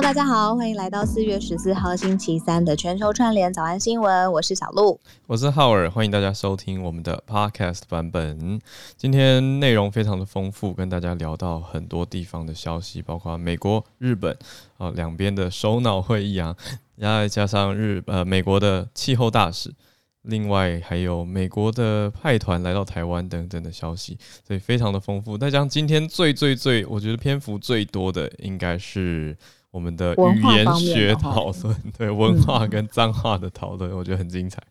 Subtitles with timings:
[0.00, 4.30] 大家好，欢迎来到四月十四号星期三的全球串联早安新闻。
[4.32, 8.60] 我是小鹿，我是浩尔，欢迎大家收听我们的 Podcast 版本。
[8.96, 14.38] 今天内容非常的丰富，跟大家聊到很多地方的消息，包括美国、日本
[14.76, 16.56] 啊两边的首脑会议啊，
[16.94, 19.74] 然后再加上日呃美国的气候大使。
[20.22, 25.36] 另外还有美国的派团来到台湾等等的消息，所以非常的丰富。
[25.38, 29.34] 那将今天最最最，我觉得篇幅最多的应该是
[29.70, 34.62] 我们的语言学讨论， 对文化跟脏话的讨论，我觉得很精彩。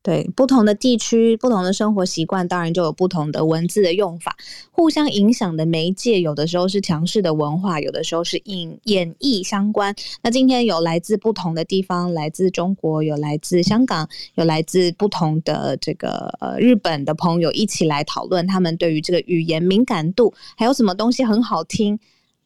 [0.00, 4.34] 对，不同的地区、不同的生活习惯，当然就有不同的文字的用法。
[4.70, 9.94] 互相影响的媒介，有的时候是强势的文化，有的时候是演演绎相关。
[10.22, 21.98] 那今天有来自不同的地方，来自中国，有来自香港，有来自不同的这个呃日本的朋友一起来讨论，他们对于这个语言敏感度，还有什么东西很好听，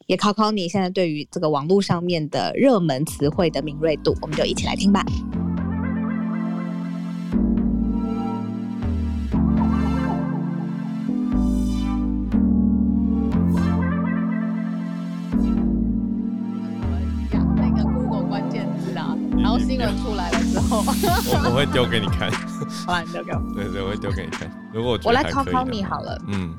[0.07, 5.05] 也考考你现在对于这个网络上面的热门词汇的敏锐度，我们就一起来听吧。
[19.59, 22.29] 新闻出来了之后，我我会丢给你看。
[22.85, 23.39] 好，你丢给我。
[23.55, 24.49] 对对，我会丢给你看。
[24.73, 26.19] 如果我，我来考考你好了。
[26.27, 26.53] 嗯，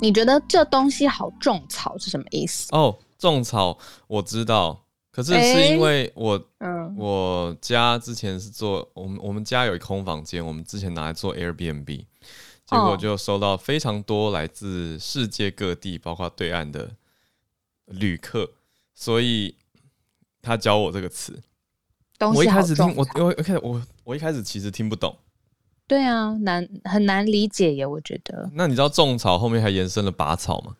[0.00, 2.68] 你觉得这东西好种草是什么意思？
[2.74, 16.90] 哦，种草我知道，可是是因为我，嗯、欸，我家之前是做我们我们家有一空房间，我们之前拿来做 Airbnb，结果就收到非常多来自世界各地，包括对岸的
[17.86, 18.52] 旅客，
[18.94, 19.54] 所以
[20.40, 21.42] 他教我这个词。
[22.34, 25.16] 我一开始听我我一开始我我一开始其实听不懂，
[25.90, 28.48] 对啊，难很难理解耶，我觉得。
[28.54, 30.76] 那你知道种草后面还延伸了拔草吗？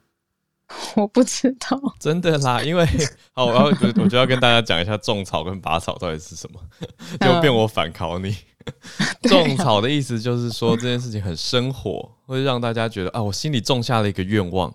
[0.95, 2.87] 我不知道，真的啦，因为
[3.33, 3.65] 好，我要
[3.97, 6.61] 我就要跟大家讲一下种草跟拔草到底是什么，
[7.21, 8.37] 就变我反考你。
[9.29, 14.73] 种草的意思就是说这件事情很生活，会让大家觉得啊，我心里种下了一个愿望。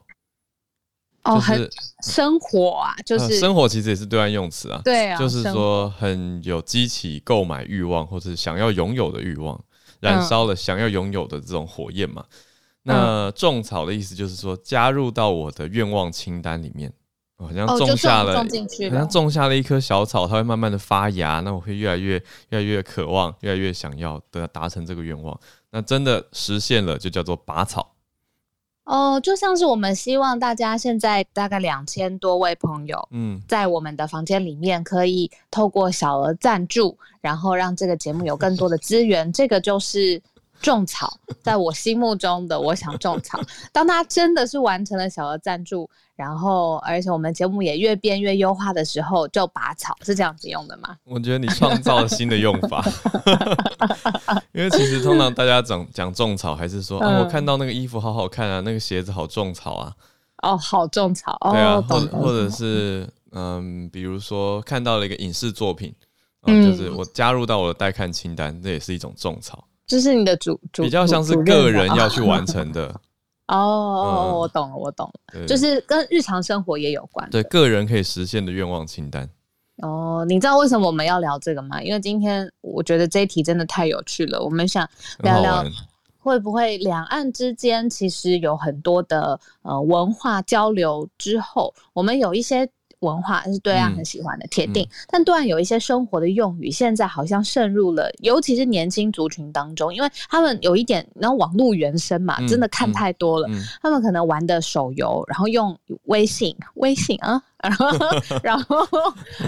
[1.24, 1.66] 哦，很
[2.03, 9.63] 生活啊，就是、呃、生活其实也是对岸用词啊，对啊，就是说很有激起购买欲望或者想要拥有的欲望，
[10.06, 12.24] 燃烧了想要拥有的这种火焰嘛。
[12.84, 16.94] 嗯、那种草的意思就是说加入到我的愿望清单里面，
[17.38, 18.48] 好像种下了，好
[18.96, 22.14] 像种下了一棵小草，它会慢慢的发芽，那我会越来越
[22.50, 25.36] 越来越渴望，越来越想要的达成这个愿望。
[25.72, 27.94] 那真的实现了，就叫做拔草。
[28.85, 40.22] 哦，就像是我们希望大家现在大概两千多位朋友，嗯，在我们的房间里面可以透过小额赞助，然后让这个节目有更多的资源，这个就是。
[40.62, 43.40] 种草，在我心目中的我想种草。
[43.72, 50.96] 当他真的是完成了小额赞助，然后而且我们节目也越变越优化的时候，就拔草，是这样子用的吗？
[51.04, 52.84] 我觉得你创造了新的用法，
[54.54, 59.94] 因为其实通常大家讲讲种草，还是说、嗯、啊，我看到那个衣服好好看啊，那个鞋子好种草啊。
[60.42, 61.38] 哦，好种草。
[61.52, 65.94] 对啊，哦、或者或者是嗯，比如说看到了一个影视作品，
[66.48, 69.64] 嗯，就是我加入到我的待看清单，这也是一种种草。
[69.88, 72.88] 就是你的主主，比较像是个人要去完成的。
[73.47, 77.29] 哦哦，嗯、我懂了，我懂了，就是跟日常生活也有关。
[77.29, 79.29] 对，个人可以实现的愿望清单。
[79.84, 81.79] 哦，你知道为什么我们要聊这个吗？
[81.84, 84.41] 因为今天我觉得这一题真的太有趣了。
[84.41, 85.63] 我们想聊聊
[86.18, 92.68] 会不会两岸之间其实有很多的呃文化交流之后，我们有一些。
[93.06, 103.48] 文化是对岸很喜欢的铁定，嗯嗯、但对岸有一些生活的用语，现在好像渗入了，尤其是年轻族群当中，因为他们有一点，然后网络原生嘛，嗯、真的看太多了，
[103.82, 107.88] 他们可能玩的手游，然后用微信，微信啊，然后，
[108.44, 108.88] 然后，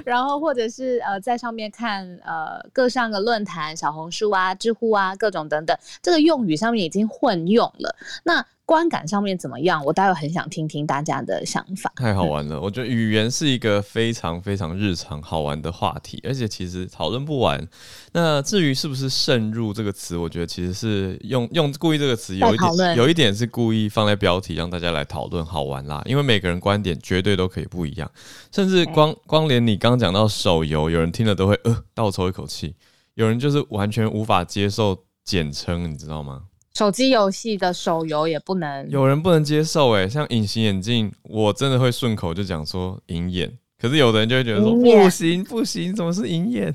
[0.06, 8.46] 然后或者是呃，在上面看呃各上个论坛，小红书啊、知乎啊，各种等等，这个用语上面已经混用了，那。
[8.68, 9.82] 观感上面怎么样？
[9.86, 11.90] 我待会很想听听大家的想法。
[11.96, 17.66] 太好玩了，我觉得语言是一个非常非常日常好玩的话题，而且其实讨论不完。
[18.12, 26.04] 那至于是不是渗入这个词，我觉得其实是用用故意这个词有一点有一点是故意放在标题让大家来讨论好玩啦。
[26.06, 28.12] 因为每个人观点绝对都可以不一样，
[28.52, 32.76] 甚至光光连你刚讲到手游，有人听了都会呃倒抽一口气，
[33.14, 36.42] 有人就是完全无法接受简称，你知道吗？
[36.78, 43.52] 手机游戏的手游也不能，有人不能接受哎，像隐形眼镜，我真的会顺口就讲说隐眼，
[43.82, 46.72] 可是有的人就会觉得说不行不行，怎么是隐眼？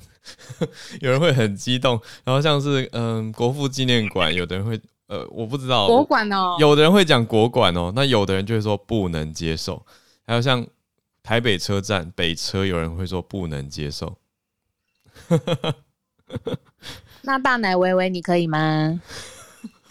[1.01, 4.77] 有人会很激动，然后像是嗯国父纪念馆，有的人会
[5.07, 5.87] 呃我不知道。
[5.87, 9.87] 国馆哦，有的人会讲国馆哦，那有的人就会说不能接受，
[10.27, 10.67] 还有像
[11.23, 14.17] 台北车站北车，有人会说不能接受。
[17.23, 19.01] 那大奶维维，你可以吗？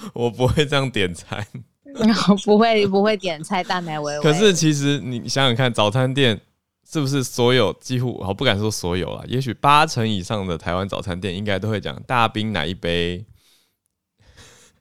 [0.13, 1.45] 我不会这样点餐，
[2.45, 3.63] 不会不会点菜。
[3.63, 6.39] 大奶维维，可是其实你想想看，早餐店
[6.89, 13.25] 是不是所有几乎我不敢说所有啊，也许八成以上的台湾早餐店应该都会讲大冰奶一杯。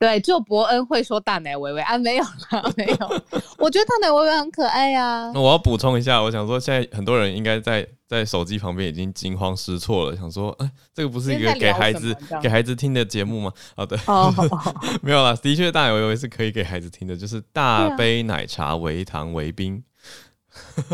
[0.00, 3.22] 对，就伯恩会说大奶微微啊，没有啦，没有。
[3.58, 5.32] 我觉得大奶微微很可爱呀、啊。
[5.34, 13.52] 那我要补充一下，我想说，现在很多人应该在在手机旁边已经惊慌失措了，想说，哎，这个不是一个给孩子给孩子听的节目吗？
[13.76, 14.32] 啊，对，哦，
[15.04, 19.84] 没有啦，的确大奶微微是可以给孩子听的，就是大杯奶茶，微糖微冰。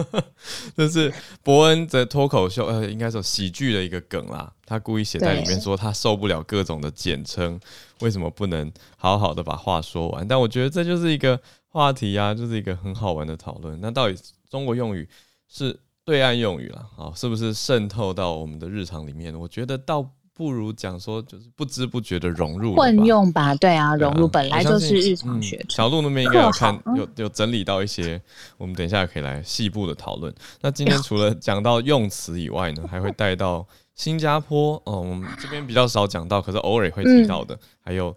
[0.77, 1.13] 这是
[1.43, 4.53] 伯恩的脱口秀，呃，应该说喜剧的一个梗啦。
[4.65, 7.59] 他故意写在里面说他受不了各种的简称，
[8.01, 10.27] 为什么不能好好的把话说完？
[10.27, 13.81] 但我觉得这就是一个话题啊，就是一个很好玩的讨论。
[13.81, 14.19] 那到底
[14.51, 15.09] 中国用语
[15.49, 17.13] 是对岸用语了啊？
[17.17, 19.35] 是不是渗透到我们的日常里面？
[19.35, 20.11] 我觉得倒。
[20.37, 25.65] 不如讲说，就是不知不觉的融入混用吧，对啊，融入本来就是日常学。
[25.71, 28.21] 小鹿那边应该有看，有有整理到一些，
[28.59, 30.35] 我们等一下可以来细部的讨论。
[30.61, 38.15] 那今天除了讲到用词以外呢，还会带到新加坡，嗯，我们这边比较少讲到，可是偶尔会提到的，嗯、还有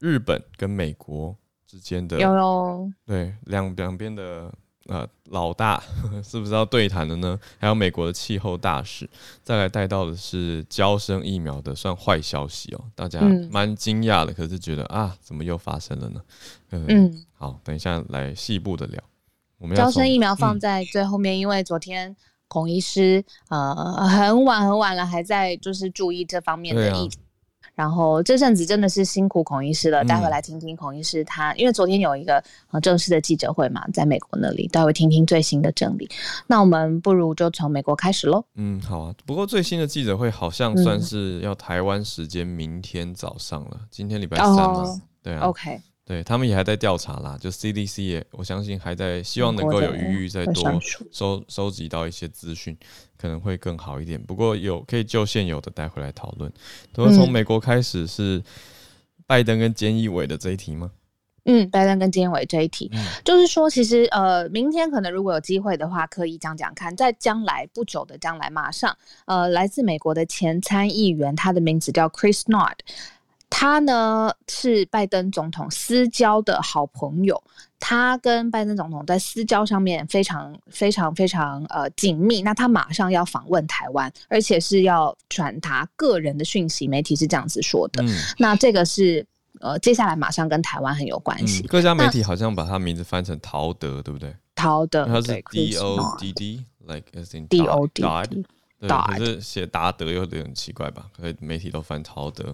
[0.00, 1.34] 日本跟美国
[1.66, 4.52] 之间的，有有对两两边的。
[4.86, 5.82] 呃，老大
[6.22, 7.38] 是不是要对谈的呢？
[7.58, 9.08] 还有美国的气候大使，
[9.42, 13.20] 再来带到的是交生疫苗的算坏消息哦，大家
[13.50, 16.20] 蛮惊讶的，可是觉得啊，怎么又发生了呢？
[16.70, 19.02] 嗯，嗯好，等一下来细部的聊。
[19.56, 22.14] 我们要娇生疫苗放在最后面，嗯、因为昨天
[22.48, 27.18] 孔医师呃很晚很晚了，还在就是注意这方面的议题。
[27.74, 32.42] 然后这阵子真的是辛苦孔医师了，待会来听听孔医师他，嗯、因为昨天有一个
[32.80, 36.08] 正式的记者会嘛，在美国那里，待会听听最新的整理。
[36.46, 38.44] 那我们不如就从美国开始喽。
[38.54, 39.14] 嗯，好啊。
[39.26, 45.40] 不过最新的记者会好像算是要台湾时间明天早上了，嗯、今天礼拜三嘛，哦、对啊。
[45.40, 45.80] OK。
[46.06, 50.78] 对他们也还在调查啦，就 CDC 也，我相信还在希望能够有余裕再多
[51.10, 52.76] 收收集到一些资讯，
[53.16, 54.22] 可能会更好一点。
[54.22, 56.52] 不过有可以就现有的带回来讨论。
[56.92, 58.42] 都是从美国开始是
[59.26, 60.90] 拜登跟菅义伟的这一题吗？
[61.46, 72.76] 嗯，拜登跟菅义伟这一题，嗯、就是说其实呃，明天可能如果有机会的话，可以讲讲看，在将来不久的将来，马上呃，来自美国的前参议员，他的名字叫 Chris Dodd。
[73.56, 77.40] 他呢是拜登总统私交的好朋友，
[77.78, 82.42] 他跟拜登总统在私交上面非常非常非常呃紧密。
[82.42, 88.02] 那他马上要访问台湾，而且是要传达个人的讯息，媒体是这样子说的。
[88.02, 88.08] 嗯、
[88.38, 89.24] 那这个是
[89.60, 91.66] 呃接下来马上跟台湾很有关系、嗯。
[91.68, 94.34] 各家媒体好像把他名字翻成陶德，对不对？
[94.56, 98.44] 陶德，他是 D O D D，like as in D O D D，
[98.80, 101.06] 对，可是写达德又有点奇怪吧？
[101.16, 102.52] 可是媒体都翻陶德。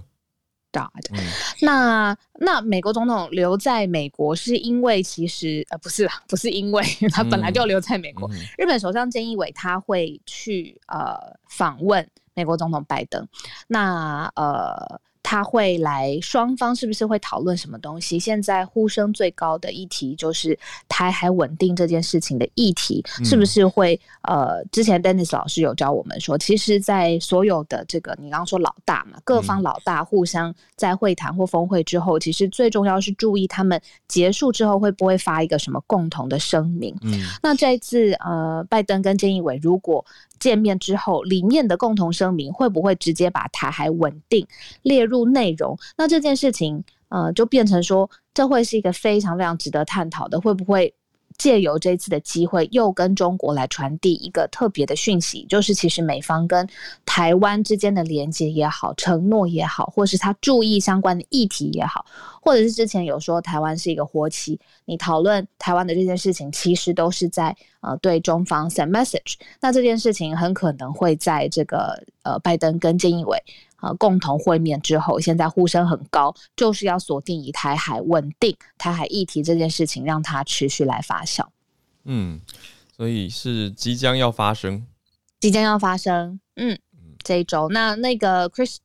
[1.61, 8.29] 那那美国总统留在美国是因为其实呃不是啦，不是因为他本来就留在美国。
[8.31, 11.17] 嗯嗯、日本首相菅义伟他会去呃
[11.49, 13.27] 访问美国总统拜登，
[13.67, 15.01] 那呃。
[15.31, 18.19] 他会来，双方是不是会讨论什么东西？
[18.19, 24.01] 现在呼声最高的议题就是台海稳定这件事情的议题，是不是会？
[24.23, 36.93] 呃，之前 Dennis 老师有教我们说，其实，在所有的这个，你刚刚说老大嘛，各方老大互相在会谈或峰会之后，其实最重要是注意他们结束之后会不会发一个什么共同的声明。
[37.03, 40.05] 嗯，那这一次，呃，拜登跟菅义伟如果
[40.41, 44.45] 见面之后，里面的共同声明会不会直接把台海稳定
[44.83, 45.79] 列入内容？
[45.97, 50.93] 那这件事情，呃，就变成说，这会是一个非常非常值得探讨的，会不会？
[51.41, 56.69] 借由这次的机会，又跟中国来传递一个特别的讯息，就是其实美方跟
[57.07, 62.05] 台湾之间的连接也好，承诺也好，或是他注意相关的议题也好，
[62.43, 69.37] 或者是之前有说台湾是一个活棋，你讨论台湾的这件事情，其实都是在呃对中方 send message。
[69.63, 73.43] 那这件事情很可能会在这个呃拜登跟菅义伟。
[73.83, 81.47] 呃，共同会面之后，现在呼声很高，就是要锁定以台海稳定、台海议题这件事情，让它持续来发酵。
[82.05, 82.41] 嗯，
[82.97, 84.87] 所以是即将要发生，
[85.41, 86.39] 即将要发生。
[86.57, 86.79] 嗯，
[87.23, 88.77] 这一周，那那个 Chris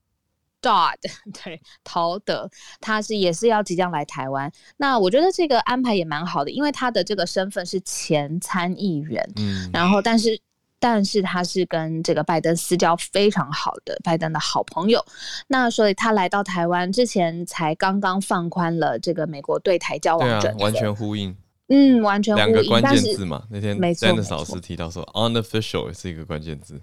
[0.62, 0.96] Dodd
[1.44, 2.50] 对陶德，
[2.80, 4.52] 他是也是要即将来台湾。
[4.78, 9.30] 那我觉得这个安排也蛮好的，因为他的这个身份是前参议员。
[9.36, 10.40] 嗯，然后但是。
[10.80, 15.04] 但是他是跟这个拜登私交非常好的拜登的好朋友，
[15.48, 21.36] 那所以他来到台湾之前才刚刚放宽了这个美国对台交往准则，完全呼应。
[21.70, 23.44] 嗯，完全两个关键字嘛。
[23.50, 26.80] 那天没错，Dennis 老师提到说，unofficial 也是一个关键字。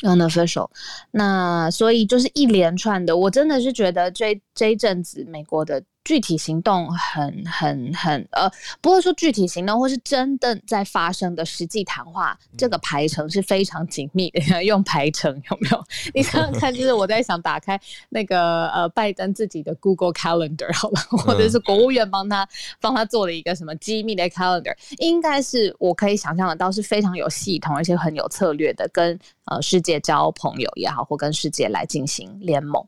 [0.00, 0.68] unofficial，
[1.10, 5.82] 那所以就是一连串的，我真的是觉得这这一阵子美国的。
[6.06, 8.48] 具体行动很很很呃，
[8.80, 14.40] 不会说具体行动，或是真的在发生的实际谈话，这个排程是非常紧密的。
[14.62, 15.84] 用排程有没有？
[16.14, 22.48] 你想想看，就是我在想打开那个呃拜登自己的 Google Calendar 好了，或者是国务院帮他
[22.80, 32.80] 帮他做了一个什么机密的 Calendar，应该是我可以想象得到是非常有系统而且很有策略的，跟呃世界交朋友也好，或跟世界来进行联盟。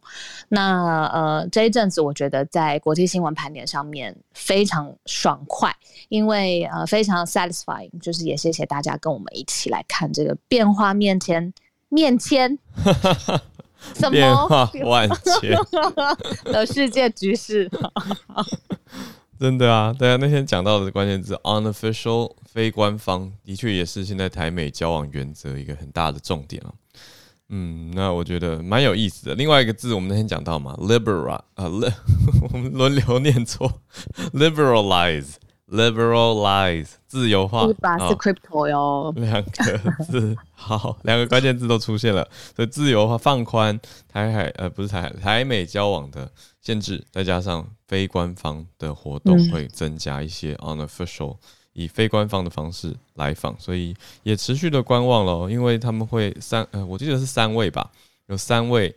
[0.49, 3.08] 那呃这一阵子，我觉得在国际。
[3.09, 5.75] 新闻盘点上面非常爽快，
[6.11, 11.53] 因为呃非常 satisfying，就是也谢谢大家跟我们一起来看这个变化面前
[11.88, 12.59] 面前
[13.95, 14.71] 什么？
[14.85, 15.09] 万
[15.41, 15.57] 千。
[16.45, 17.71] 的世界局势，
[19.38, 26.75] 真的啊，对啊，那天讲到的关键字 unofficial 非官方，的确也是现在台美交往原则一个很大的重点啊。
[27.50, 29.35] 嗯，那我觉得蛮有意思的。
[29.35, 31.43] 另外一个字，我们那天讲到嘛，liberal 啊，
[32.52, 33.81] 我们轮流念错
[34.35, 37.97] ，liberalize，liberalize，自由化，是吧？
[38.07, 39.11] 是 crypto 哟。
[39.17, 39.49] 两个
[40.05, 51.38] 字，好，两个关键字都出现了，所以自由化、放宽台海呃不是台海台美交往的限制，再加上非官方的活动会增加一些 unofficial。
[51.79, 53.95] 以非官方的方式来访，所以
[54.25, 57.89] 也持续的观望了，因为他们会三呃，我记得是三位吧，
[58.27, 58.93] 有三位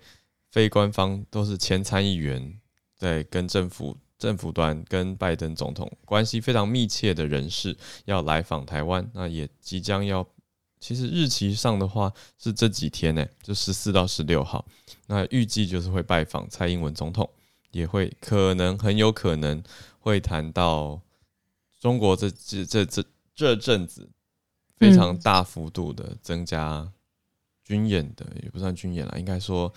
[0.49, 2.59] 非官方都是前参议员，
[2.97, 10.25] 在跟政府政府端跟拜登总统关系非常密切的人士要来访台湾，那也即将要，
[10.79, 14.65] 其实日期上的话是这几天呢，就十四到十六号，
[15.05, 17.29] 那预计就是会拜访蔡英文总统，
[17.69, 19.61] 也会可能很有可能
[19.99, 20.99] 会谈到。
[21.81, 24.07] 中国这这这这这阵子
[24.77, 26.89] 非常大幅度的增加
[27.63, 29.73] 军演的，也不算军演了，应该说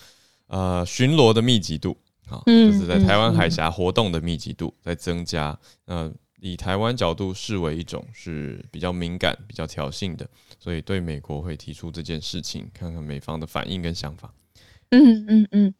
[0.49, 1.97] 呃巡逻的密集度
[2.29, 5.59] 啊，就是在台湾海峡活动的密集度在增加。
[5.87, 10.29] 呃，以台湾角度视为一种是比较敏感、比较挑衅的，
[10.61, 14.31] 所以对美国会提出这件事情，看看美方的反应跟想法。
[14.99, 15.75] 嗯嗯嗯，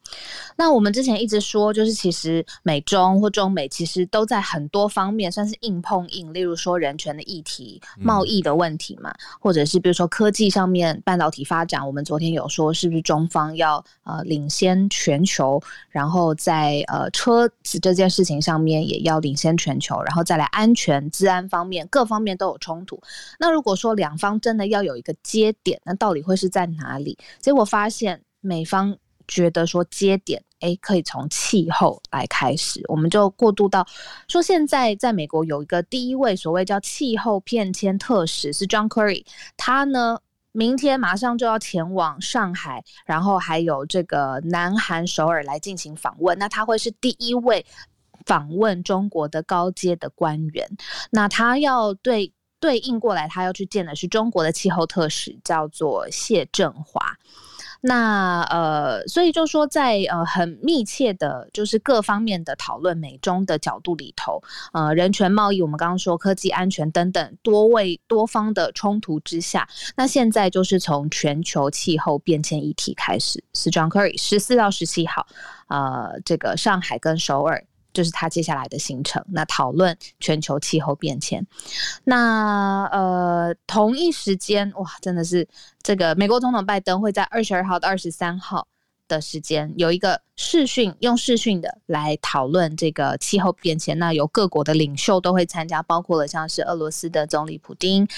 [0.57, 23.01] 那我们之前一直说，就是其实美中或中美其实都在很多方面算是硬碰硬，例如说人权的议题、贸易的问题嘛，或者是比如说科技上面半导体发展，我们昨天有说是不是中方要呃领先全球，然后在呃车子这件事情上面也要领先全球，然后再来安全、治安方面各方面都有冲突。
[23.39, 27.17] 那如果说两方真的要有一个接点，那到底会是在哪里？
[27.41, 28.97] 结果发现美方。
[29.27, 33.87] 觉得说接点，诶，可以从气候来开始，我们就过渡到
[34.29, 39.25] 说，现在在美国有一个第一位所谓叫气候变迁特使是 John Kerry，
[39.57, 40.19] 他呢
[40.53, 47.67] 明天马上就要前往上海，然后还有这个南韩首尔来进行访问，那他会是第一位
[48.25, 50.69] 访问中国的高阶的官员，
[51.11, 57.17] 那他要对对应过来，他要去见的是中国的气候特使，叫做谢振华。
[57.87, 75.27] 那呃，所以就说在呃很密切的，就是各方面的讨论美中的角度里头，呃，人权、贸易，我们刚刚说科技、安全等等多位多方的冲突之下，那现在就是从全球气候变迁议题开始，是 John Kerry 十四到十七号，
[75.69, 77.63] 呃，这个上海跟首尔。
[77.95, 81.47] 就是他接下来的行程，那讨论全球气候变迁。
[82.05, 85.49] 那呃，同一时间，哇，真的是
[85.83, 88.67] 这个美国总统拜登会在二十二号到二十三号
[89.07, 93.97] 的时间有一个视讯，用视讯的来讨论这个气候变迁。
[93.99, 98.09] 那有各国的领袖都会参加，包括了像是俄罗斯的总理普丁、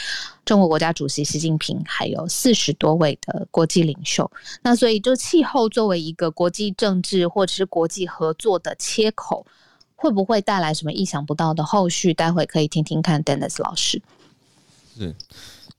[0.44, 4.30] 中国国家主席习近平，还有四十多位的国际领袖。
[4.62, 9.44] 那所以，就气候作为一个国际政治或者是国际合作的切口。
[9.96, 12.14] 会不会带来什么意想不到的后续？
[12.14, 14.00] 待会可以听听看，Dennis 老师。
[14.96, 15.14] 是，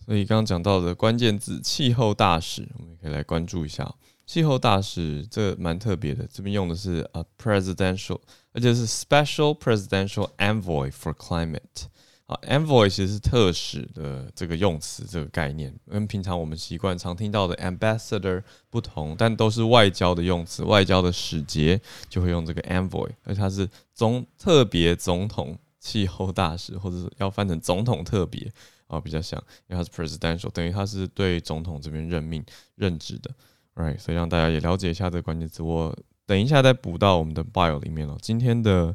[0.06, 3.96] 所以刚刚讲到的关键字“气候大使”，我们可以来关注一下。
[4.26, 8.20] 气候大使这蛮特别的，这边用的是 a presidential，
[8.52, 11.86] 而且是 special presidential envoy for climate。
[12.28, 21.80] 啊，envoy 其实是特使的这个用词，这个概念跟平常我们习惯常听到的 ambassador 不同，但都是外交的用词，外交的使节
[22.10, 28.52] 就会用这个 envoy，而它是总特别总统气候大使，或者是要翻成总统特别
[28.88, 32.44] 啊，比较像，因为它是 presidential，等于它是对总统这边任命
[32.76, 33.32] 任职的
[33.76, 33.98] ，right？
[33.98, 38.18] 所以让大家也了解一下这个关键词，我等一下再补到我们的 bio 里面哦。
[38.22, 38.94] 今天的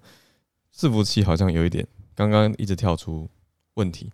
[0.77, 1.89] 伺服器好像有一点。
[2.15, 3.29] 刚刚一直跳出
[3.75, 4.11] 问题。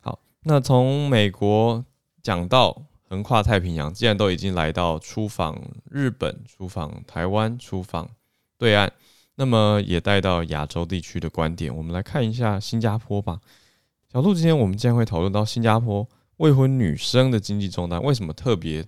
[0.00, 1.84] 好，那从美国
[2.22, 8.08] 讲到横跨太平洋，既然都已经来到出访日本、出访台湾、出访
[8.56, 8.90] 对岸，
[9.34, 13.40] 那么也带到亚洲地区的观点，我们来看一下新加坡吧。
[14.12, 16.06] 小鹿，今天我们将会讨论到新加坡
[16.36, 18.84] 未婚女生的经济重担，为什么特别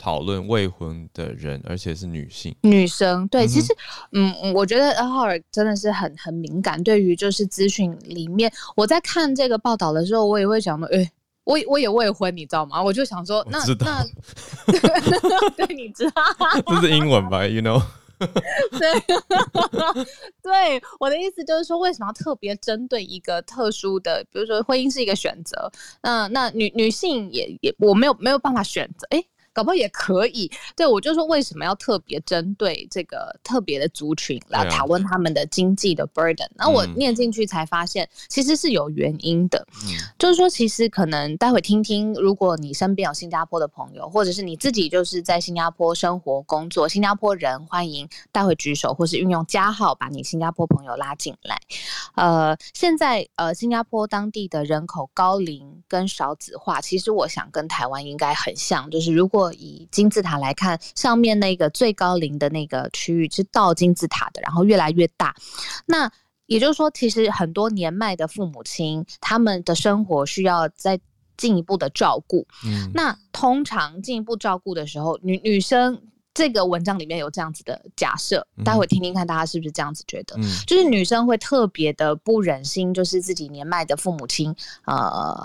[0.00, 2.56] 讨论未婚的人，而且是女性？
[2.62, 3.76] 女生对，嗯、其实，
[4.12, 11.10] 嗯，我觉得阿浩尔真的是很很敏感，对于就是资讯里面，我在看这个报道的时候，我也会想到，哎、欸，
[11.44, 12.82] 我我也未婚，你知道吗？
[12.82, 14.02] 我就想说，那那，
[15.54, 16.22] 对，你知道，
[16.66, 17.82] 这是英文吧？You know。
[18.20, 19.00] 对，
[20.42, 25.70] 对，我的意思就是说，为什么要特别针对一个特殊的，比如说婚姻是一个选择，
[26.02, 29.22] 那那女女性也也我没有没有办法选择，哎。
[29.52, 36.48] 搞不好也可以，对，我就说为什么要特别针对这个特别的族群来讨论他们的经济的 burden？
[36.54, 39.66] 那、啊、我念进去才发现，其实是有原因的。
[39.84, 51.60] 嗯、就是说，其实可能待会听听，如果你身边有新加坡的朋友，或者是你自己就是在新加坡生活工作，新加坡人欢迎待会举手，或是运用加号把你新加坡朋友拉进来。
[52.14, 65.34] 呃，现在呃，新加坡当地的人口高龄跟少子化，其实我想跟台湾应该很像，就是如果以金字塔来看，上面那个最高龄的那个区域是倒金字塔的，然后越来越大。
[65.86, 66.10] 那
[66.46, 70.98] 也就是说，其实很多年迈的父母亲，他们的生活需要再
[71.36, 72.46] 进一步的照顾。
[72.64, 76.00] 嗯，那通常进一步照顾的时候，女女生。
[76.32, 80.36] 这个文章里面有这样子的假设，待会听听看大家是不是这样子觉得？
[80.38, 84.54] 嗯，就是女生会特别的不忍心，就是自己年迈的父母亲，
[84.86, 84.94] 呃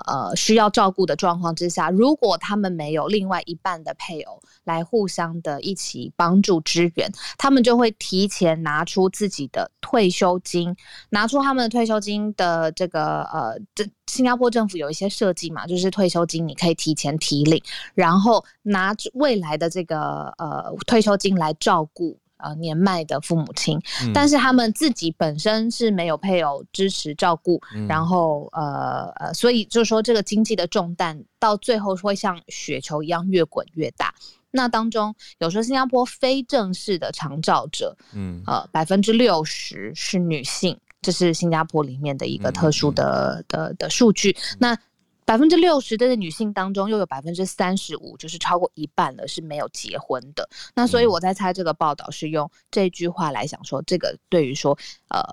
[0.05, 10.75] 呃需要照顾的状况之下，如果他们没有另外一半的配偶来互相的一起帮助支援，他们就会提前拿出自己的退休金，
[11.09, 13.85] 拿出他们的退休金的这个呃这。
[14.07, 17.59] 新加坡政府有一些设计嘛，就是退休金你可以提前提领，
[17.95, 34.13] 然后拿未来的这个呃退休金来照顾呃年迈的父母亲，嗯、但是他们自己本身是没有配偶支持照顾，嗯、然后呃呃，所以就是说这个经济的重担到最后会像雪球一样越滚越大。
[34.51, 40.79] 那当中有时候新加坡非正式的长照者，嗯呃百分之六十是女性。
[41.01, 44.35] 这是新加坡里面的一个特殊的、嗯、的的数据。
[44.57, 44.75] 那
[45.25, 50.47] 百分之六十的女性当中，又有百分之三十五，就是超过一半了，是没有结婚的。
[50.75, 54.77] 那所以我在猜，这个报道是用这句话来想说，这个对于说，
[55.09, 55.23] 呃，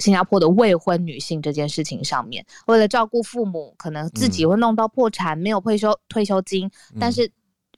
[0.00, 7.30] 新加坡的未婚女性这件事情上面，为了照顾父母，可能自己会弄到破产，没有退休退休金，但是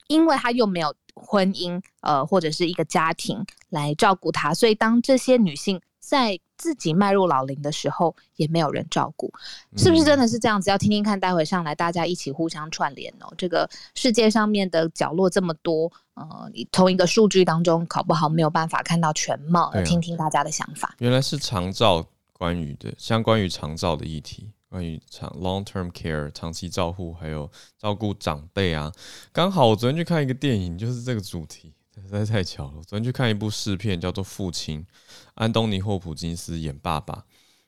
[0.07, 5.81] 因为她又没有婚姻，呃，或者是一个家庭来照顾她，所以当这些女性。
[6.05, 9.33] 在自己迈入老龄的时候，也没有人照顾，
[9.75, 10.69] 是不是真的是这样子？
[10.69, 13.33] 要听听看，待会上来大家一起互相串联哦。
[13.35, 20.93] 这个世界上面的角落这么多，呃，你从一个数据当中考不好没有办法看到全貌，要听听大家的想法。
[20.99, 28.91] 原来是长照关于的，相关于长照的议题，关于长 long term care 长期照护，还有照顾长辈啊。
[29.33, 31.73] 刚好我昨天去看一个电影，就是这个主题。
[32.01, 32.83] 实在太巧了！
[32.85, 34.81] 昨天去看一部试片，叫做《父亲》，
[35.35, 37.23] 安东尼·霍普金斯演爸爸。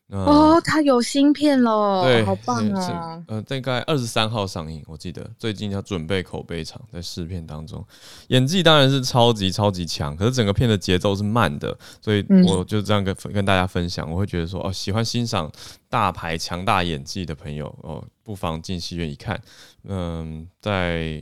[0.10, 3.22] 哦，他有新片喽，对，好棒啊！
[3.28, 7.86] 呃，大概二十三号上映，我记得最近要准备口碑场，在试片当中，
[8.30, 15.52] 演技当然是超级超级强，可是整个片的节奏是慢的，所以我就这样跟跟大家分享，我会觉得说，哦，喜欢欣赏
[15.90, 19.42] 大牌强大演技的朋友，哦，不妨进戏院一看。
[19.84, 21.22] 嗯，在。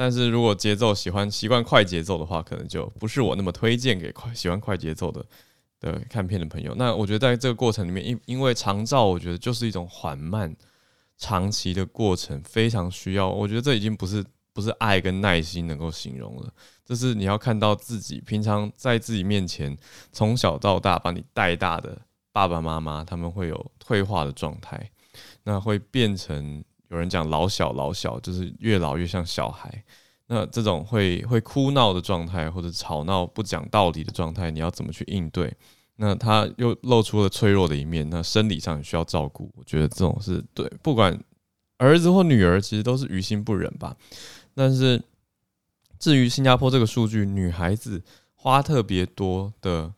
[0.00, 5.22] 但是如果节奏喜欢习惯快节奏的话，可能就不是我那么推荐给快喜欢快节奏的
[5.78, 6.74] 的看片的朋友。
[6.74, 10.56] 那我觉得在这个过程里面，因因为长照，我觉得就是一种缓慢、
[11.18, 13.28] 长期的过程，非常需要。
[13.28, 16.50] 我觉得这已经不是不是爱跟耐心能够形容了，
[16.82, 19.76] 这是你要看到自己平常在自己面前
[20.12, 22.00] 从小到大把你带大的
[22.32, 24.90] 爸爸妈妈，他们会有退化的状态，
[25.44, 26.64] 那会变成。
[26.90, 29.82] 有人讲老小老小，就是越老越像小孩。
[30.26, 35.52] 那这种会会哭闹的状态，或者吵闹不讲道理的状态，你要怎么去应对？
[35.96, 39.50] 那他又露出了脆弱的一面，那生理上也需要照顾。
[39.56, 41.18] 我觉得这种是对，不管
[41.78, 43.96] 儿子或女儿，其实都是于心不忍吧。
[44.54, 45.02] 但是
[45.98, 48.02] 至于新加坡这个数据，女孩子
[48.34, 49.92] 花特别多的。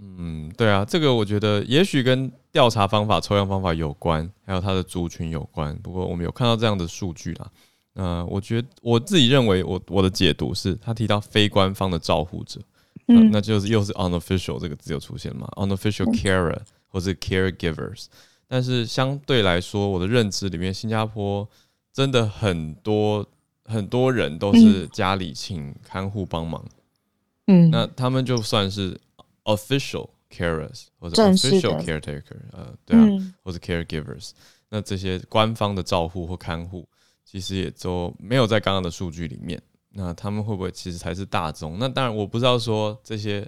[0.00, 5.76] 嗯，对啊，这个我觉得也许跟调查方法、抽样方法有关，还有它的族群有关。
[5.82, 7.50] 不过我们有看到这样的数据啦。
[7.92, 12.60] 那我觉得我自己认为我，我我的解读是，他提到非官方的照护者，
[13.08, 16.56] 嗯、那就是又是 unofficial 这个字又出现嘛，unofficial carer
[16.88, 18.06] 或是 caregivers，
[18.48, 21.46] 但是相对来说，我的认知里面，新加坡
[21.92, 23.26] 真的很多
[23.64, 26.64] 很多人都是家里请看护帮忙，
[27.48, 28.98] 嗯，那他们就算是
[29.56, 34.30] official carers 或者 official caretaker，呃，对啊，嗯、或者 caregivers，
[34.68, 36.88] 那这些官方的照护或看护，
[37.24, 39.60] 其实也都没有在刚刚的数据里面。
[39.92, 41.76] 那他们会不会其实才是大宗？
[41.80, 43.44] 那当然，我不知道说这些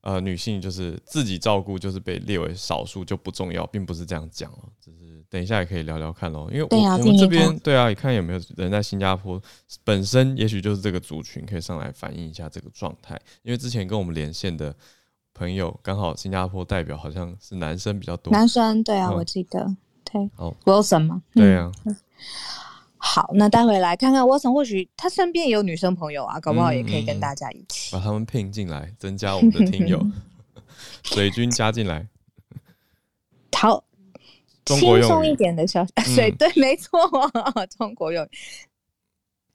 [0.00, 4.72] 呃女性就是自己照顾，就是被列为少数就不重要，并不是这样讲哦。
[4.80, 9.38] 只是等一下也可以聊聊看喽，因为我，啊、我们这边对啊，你看有没有人在新加坡
[9.84, 13.20] 本身，也许就是这个族群可以上来反映一下这个状态。
[13.42, 14.74] 因为之前跟我们连线的
[15.38, 20.28] 朋友，刚好新加坡代表好像是男生比较多，男生对啊，嗯、我记得对。
[20.36, 21.70] 哦，Wilson 吗，对啊。
[21.84, 21.96] 嗯
[23.00, 30.04] 好，那待会来看看 Wilson，或许他身边也有女生朋友啊，搞不好也可以跟大家一起、嗯、把他们聘进来，增加我们的听友，
[31.04, 32.08] 水军加进来。
[33.56, 33.84] 好，
[34.66, 36.98] 轻松一点的消息，水、嗯、 对，没错，
[37.78, 38.28] 中国用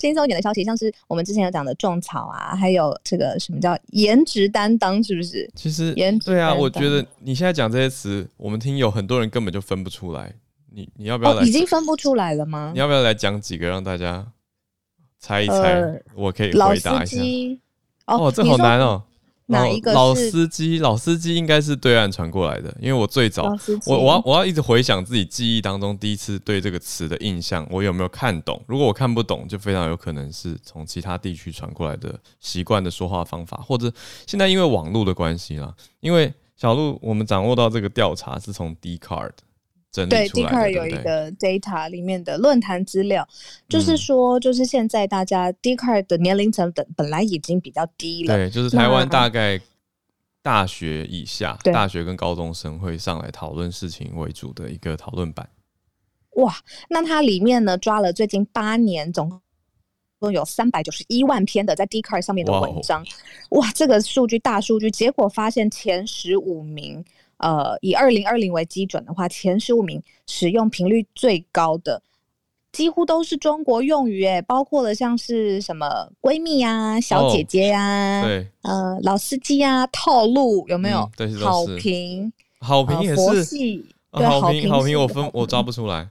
[0.08, 5.50] 轻松一点的消息，像是我们之前有讲的种草啊，还有这个什么叫颜值担当，是不是？
[5.56, 10.34] 其实颜值对啊，我觉得你现在讲这些词，我们听有很多人根本就分不出来。
[10.76, 11.46] 你你要不要来、哦？
[11.46, 12.72] 已经分不出来了吗？
[12.74, 14.26] 你要不要来讲几个让大家
[15.20, 15.54] 猜一猜？
[15.54, 17.18] 呃、我可以回答一下。
[18.08, 19.04] 哦，哦，这好难哦。
[19.54, 19.94] 哪一个？
[19.94, 23.44] 老司机，老司机应该是对岸传过来的，因为我最早，
[23.86, 28.62] 我我要我要一直回想自己记忆当中第一次对这个词的印象，我有没有看懂？
[28.68, 33.92] 如果我看不懂，就非常有可能是从其他地区传过来的习惯的说话方法，或者
[34.28, 35.74] 现在因为网络的关系啦。
[36.00, 38.76] 因为小鹿，我们掌握到这个调查是从
[39.94, 43.28] 对，Dcard 有一个 data 里面的论坛资料，
[43.70, 49.62] 就是说，就是现在大家 Dcard 的年龄层本本来已经比较低了，对，就是台湾大概
[50.42, 55.48] 大学以下，大学跟高中生会上来讨论事情为主的一个讨论版。
[56.38, 56.52] 哇，
[56.90, 59.40] 那它里面呢抓了最近八年总
[60.18, 63.06] 共有三百九十一万篇的在 Dcard 上面的文章，
[63.52, 67.06] 哇，哇，这个数据大数据，结果发现前十五名。
[67.44, 72.02] 呃，以二零二零为基准的话，前十五名使用频率最高的，
[72.72, 81.12] 几乎都是中国用语，哎，包括了像是什么闺蜜呀、啊、小姐姐呀、啊哦，对，呃，老司机呀、啊，套路有没有？
[81.18, 86.08] 对、嗯，好评，好评也是，呃、佛系对，好评，好评，我分我抓不出来，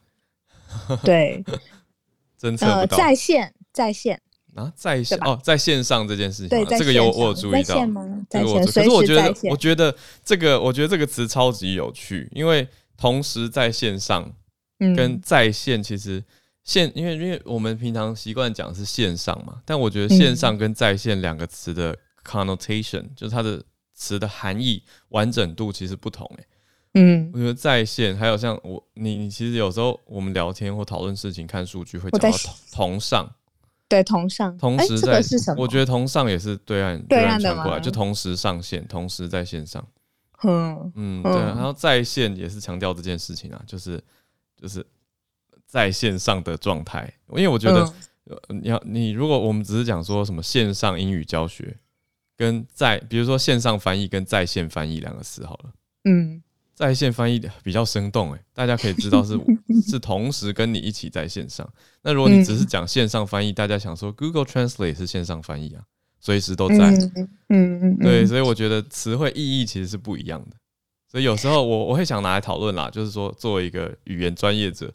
[1.03, 1.43] 对，
[2.39, 4.21] 侦测不到，在线，在线。
[4.55, 7.87] 啊，在线哦，在线上这件事情，这个有我有注意到，
[8.29, 14.31] 这个我，可是我觉得，我觉得这个，我觉得这个词超级有趣，因为同时在线上
[14.95, 16.23] 跟在线其实
[16.65, 23.63] 线，因为因为我们平常习惯讲是线上嘛，但我觉得线上跟在线两个词的 connotation，就是它的
[23.95, 26.47] 词的含义完整度其实不同诶。
[26.95, 33.35] 嗯，我觉得在线还有像我你你其实有时候我们聊天或讨论事情看数据会讲到同同上。
[33.93, 35.23] 对，同上，同时在，
[35.55, 39.87] 我觉得同上也是对岸对岸传过来，就同时上线，同时在线上。
[40.45, 44.03] 嗯嗯，对，然后在线也是强调这件事情啊，就是
[44.57, 44.83] 就是
[45.67, 47.93] 在线上的状态，因为我觉得
[48.49, 51.77] 你要你如果我们只是讲说什么线上英语教学，
[52.35, 55.73] 跟在比如说线上翻译跟在线翻译两个词好了，
[56.05, 56.43] 嗯。
[56.75, 59.39] 在线翻译比较生动，诶，大家可以知道是
[59.89, 61.69] 是同时跟你一起在线上。
[62.03, 65.83] 那如果你只是讲线上翻译，大家想说 Google Translate 是线上翻译啊，
[66.19, 66.91] 随时都在。
[67.49, 70.57] 嗯嗯，对，所以我觉得词汇意义其实是不一样的。
[71.11, 74.91] 所以有时候我我会想拿来讨论啦，就是说作为一个语言专业者，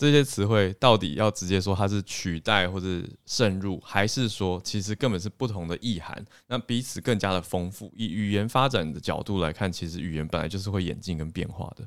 [0.00, 2.86] 这些词汇到底要直接说它是取代或者
[3.26, 6.24] 渗入，还是说其实根本是不同的意涵？
[6.46, 7.92] 那彼此更加的丰富。
[7.94, 11.86] 以语言发展的角度来看，其实语言本来就是会演进跟变化的。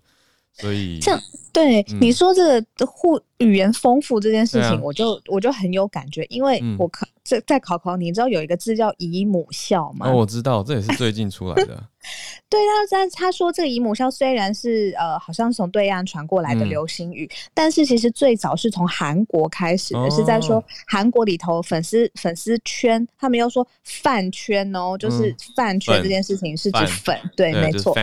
[0.54, 1.20] 所以，像
[1.52, 10.10] 对、嗯、你说这个互语言丰富这件事情，我就、啊、我就很有感觉，因为我考这再考考你，你知道有一个字叫姨母笑吗？
[10.10, 11.84] 哦，我知道，这也是最近出来的。
[12.50, 27.96] 对，他在他说这个姨母笑虽然是呃，好像是从对岸传过来的流行语、嗯，但是其实最早是从韩国开始的，哦、是在说韩国里头粉丝粉丝圈，他们又说饭圈哦，就是饭圈这件事情是指粉，嗯、对，没错。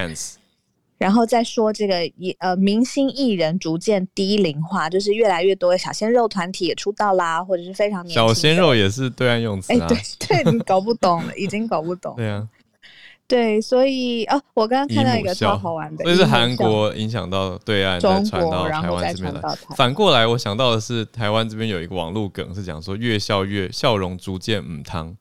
[1.01, 1.95] 然后再说这个
[2.41, 8.15] 呃，明星艺人逐渐低龄化，就是越来越多的小鲜肉团体也出道啦，或者是非常年轻。
[8.15, 9.89] 小鲜肉也是对岸用词啊？
[9.89, 12.15] 欸、对 对，你搞不懂了，已经搞不懂。
[12.17, 12.47] 对啊，
[13.27, 19.41] 对，所以哦，我刚刚看到一个超好玩的，这是韩国影响到对岸，再传到台湾这边来。
[19.75, 25.17] 反过来，我想到的是台湾这边有一个网络梗，是讲说越笑越笑容逐渐母汤，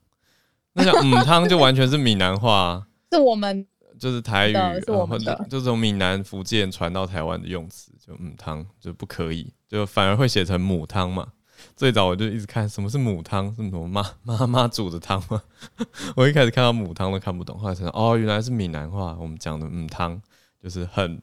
[0.74, 3.66] 那像母汤就完全是闽南话、啊， 是我们。
[4.00, 11.28] 就是台语，是我们的，就从闽南、福建传到台湾的用词，就母汤就不可以，就反而会写成母汤嘛。
[11.76, 15.42] 最早我就一直看什么是母汤，是什么妈 妈妈煮的汤吗？
[16.16, 20.20] 我一开始看到母汤都看不懂，后来才哦，原来是闽南话，我们讲的母汤
[20.60, 21.20] 就是很。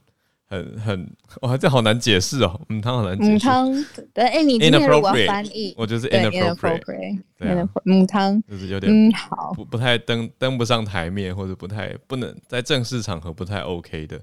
[0.49, 3.31] 很很哇，这好难解释哦，母汤好难解释。
[3.31, 14.17] 母汤，对，哎，你今天如果翻译，我就是 inappropriate，对啊，母汤就是有点嗯好，不不太登登不上台面，或者不太不能在正式场合不太 OK 的，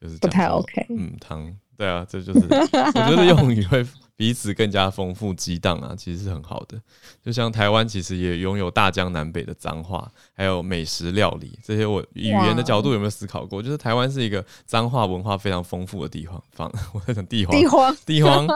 [0.00, 0.84] 就是不太 OK。
[0.90, 3.84] 母汤，对啊，这就是我觉得用语会。
[4.16, 6.80] 彼此更加丰富激荡啊，其实是很好的。
[7.20, 11.84] 就像台湾其实也拥有大江南北的脏话，还有美食料理这些。
[11.84, 13.62] 我语言的角度有没有思考过？
[13.62, 16.42] 就是台湾是一个脏话文化非常丰富的地方。
[16.52, 18.46] 方，我在讲地方，地方，地方，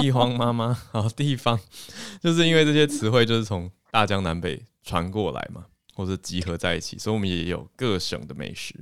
[0.00, 1.58] 地方妈妈，好地方，
[2.20, 8.74] 就是因为这些词汇就是从大江南北传过来嘛，或者集合在一起，所以我们也有各省的美食。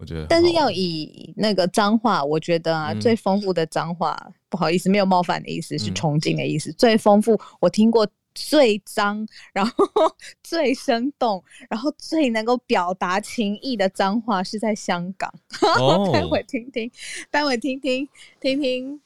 [0.00, 6.70] 我觉得，但是要以那个脏话，我觉得啊，嗯、最丰富的脏话，不好意思，没有冒犯的意思，是崇敬的意思。
[6.70, 9.74] 嗯、最丰富，我听过最脏，然后
[10.42, 15.30] 最生动，然后最能够表达情意的脏话，是在香港。
[15.78, 16.90] 哦、待会听听，
[17.30, 18.08] 待会听听，
[18.40, 18.98] 听听。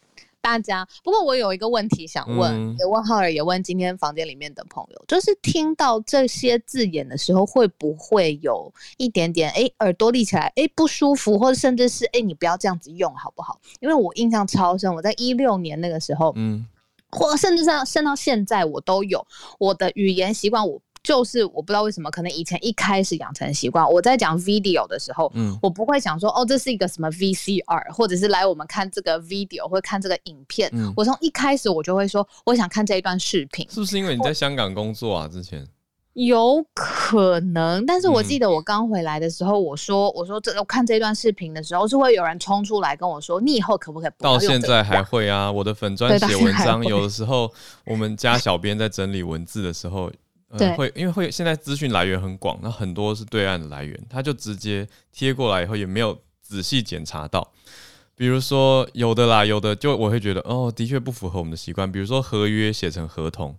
[0.44, 13.59] 大家，不过我有一个问题想问，嗯、也问浩尔，也问今天房间里面的朋友，就是听到这些字眼的时候，会不会有一点点哎、欸、耳朵立起来哎、欸、不舒服，或者甚至是哎、欸、你不要这样子用好不好？
[13.80, 16.66] 因为我印象超深，我在一六年那个时候，嗯，
[17.09, 19.26] 或甚至上升到现在，我都有
[19.59, 20.78] 我的语言习惯我。
[21.05, 30.71] 就是我不知道为什么，可能以前一开始养成习惯，我在讲 video 的时候，嗯，我不会想说哦，这是一个什么 VCR，或者是来我们看这个 video 或者看这个影片。
[30.73, 33.69] 嗯，我从一开始我就会说，我想看这一段视频。
[33.71, 35.29] 是不是因为你在香港工作啊？
[35.29, 35.62] 之前
[36.14, 44.33] 有可能，但是我记得我刚回来的时候，我说我说这我看这段视频的时候，是会有人冲出来跟我说，你以后可不可以不要？
[44.33, 47.53] 到现在还会啊，我的粉砖写文章，有的时候
[47.85, 50.11] 我们家小编在整理文字的时候。
[50.59, 57.53] 嗯、会，因为会现在资讯来源很广，那很多是对岸的来源，他就直接贴过来以后也没有仔细检查到。
[58.17, 61.90] 比如说有的啦，有的就我会觉得哦，的确不符合我们的习惯。
[61.90, 63.57] 比如说合约写成合同，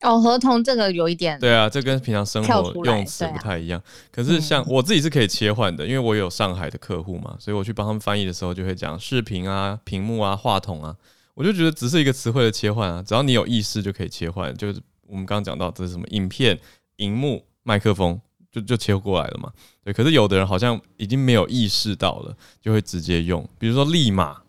[0.00, 3.78] 哦，合同这个有一点，对啊，这跟平常生活用词不太一样。
[3.78, 10.96] 啊、可是像我自己是可以切换的，嗯、因为我有上海的客户嘛，所以我去帮他们翻译的时候就会讲视频啊、屏幕啊、话筒啊，
[11.34, 14.80] 我就觉得只是一个词汇的切换啊，只要你有意识就可以切换，就是。
[15.12, 16.06] 我们刚刚讲到这是什么？
[16.08, 16.58] 影片、
[16.96, 18.18] 荧幕、麦克风，
[18.50, 19.52] 就就切过来了嘛。
[19.84, 23.46] 对，可是有的人好像已经没有意识到了，就会直接用。
[23.58, 24.40] 比如说立马，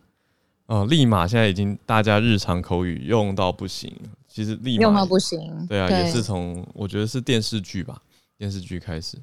[0.68, 3.94] 哦，立马现在已经大家日常口语用到不行。
[4.26, 8.02] 其实立马用到不行，对啊，对也是从我觉得是电视剧吧，
[8.38, 9.18] 电视剧开始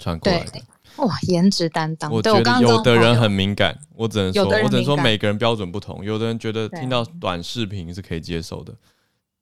[0.00, 0.60] 传过来的。
[0.96, 2.10] 哇，颜值担当。
[2.12, 6.04] 我觉得有的人很敏感，我只能说，我只能说每个人标准不同。
[6.04, 8.74] 有的人觉得听到短视频是可以接受的。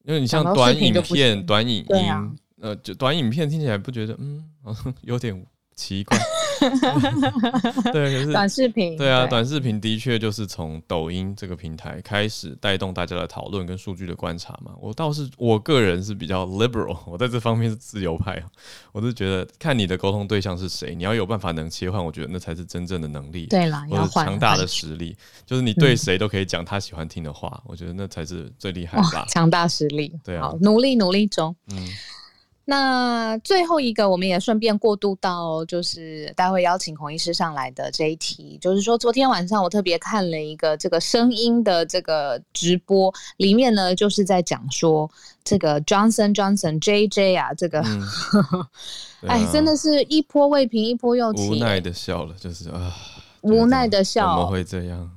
[0.05, 4.45] 因为你像短影片、短影音，啊、呃，就短影片听起来不觉得，嗯，
[5.03, 6.19] 有点奇怪。
[7.93, 14.73] 对，可是短视频，对啊，短视频的确就是从抖音这个平台开始带动大家的讨论跟数据的观察嘛。
[14.81, 18.43] 我倒是我个人是比较 liberal， 我在这方面是自由派。
[18.93, 23.47] 我是觉得看你的沟通对象是谁，你要有办法能切换，我觉得那才是真正的能力。
[23.47, 29.27] 对啦，要强大的实力，就是你对谁都可以讲他喜欢听的话，嗯、我觉得那才是最厉害的。
[29.29, 31.89] 强大实力，对啊，努力努力中，嗯。
[32.65, 45.11] 那最后一个，我们也顺便过渡到，就是待会邀请孔医师上来的这一题，就是说昨天晚上我特别看了一个这个声音的这个直播，里面呢就是在讲说
[45.43, 47.83] 这个 Johnson Johnson JJ 啊，这个，
[49.27, 52.95] 哎、真的是一波未平一波又起，无奈的笑了，就是啊，
[53.41, 55.11] 无奈的笑，怎么会这样？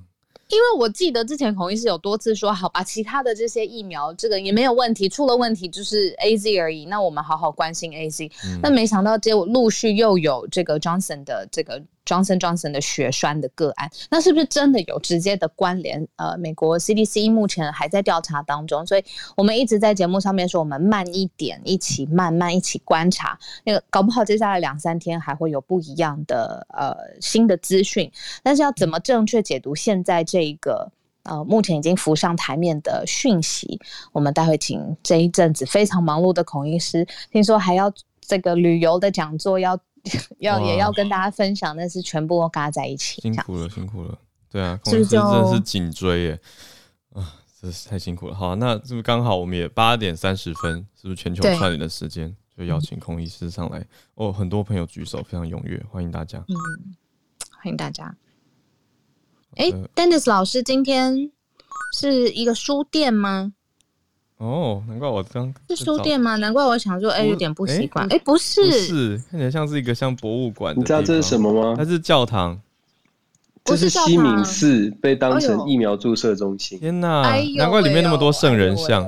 [0.50, 8.32] 因为我记得之前孔医师有多次说，好吧，其他的这些疫苗这个也没有问题，出了问题就是 AZ 而已，那我们好好关心 AZ。
[8.62, 11.82] 那、嗯、没想到结果陆续又有这个 Johnson 的这个。
[12.06, 16.08] Johnson Johnson 的血栓的个案，那是不是真的有直接的关联？
[16.18, 19.04] 呃，美国 CDC 目前还在调查当中，所以
[19.36, 23.38] 我们一直在节目上面说，我们慢一点，一起慢慢一起观察。
[23.64, 28.12] 那个搞不好接下来两三天还会有不一样的呃新的资讯，
[28.44, 30.92] 但是要怎么正确解读现在这个
[31.24, 33.80] 呃目前已经浮上台面的讯息？
[34.12, 37.92] 我们待会请这一阵子非常忙碌的孔医师，听说还要
[38.22, 39.80] 这个旅游的讲座要。
[40.40, 44.18] 要也要跟大家分享，但是全部都嘎在一起，辛苦了，辛苦了。
[44.50, 46.40] 对啊，孔医师真的是颈椎耶，
[47.14, 48.36] 啊，真是太辛苦了。
[48.36, 52.34] 好，那是不是刚好我们也八点三十分，是不是全球串联的时间？
[52.58, 53.86] 就邀请孔医师上来。
[54.14, 56.38] 哦，很多朋友举手，非常踊跃，欢迎大家。
[56.48, 56.56] 嗯，
[57.52, 58.16] 欢迎大家。
[59.58, 61.32] 哎、欸、Dennis 老师，今天
[61.98, 63.55] 是一个书店吗？
[64.38, 66.36] 哦，难怪我刚是书店吗？
[66.36, 68.06] 难怪我想说，哎、欸，有点不习惯。
[68.06, 70.74] 哎、欸欸，不是，不是，看起来像是一个像博物馆。
[70.78, 71.76] 你知道这是什么吗？
[71.78, 72.60] 它是教堂。
[73.64, 76.78] 这是西敏寺被当成疫苗注射中心。
[76.78, 77.24] 天哪，
[77.58, 79.08] 难怪里面那么多圣人像，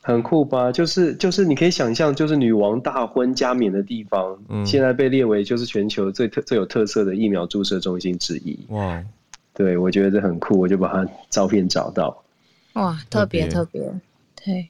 [0.00, 0.72] 很酷吧？
[0.72, 8.58] 就是就是，你可以想象，就是女王大婚加冕的地方，嗯，现在被列为就是全球最特最有特色的疫苗注射中心之一。
[8.68, 9.02] 哇！
[9.52, 12.16] 对，我觉得这很酷，我就把它照片找到。
[12.72, 13.82] 哇，特别特别，
[14.44, 14.68] 对，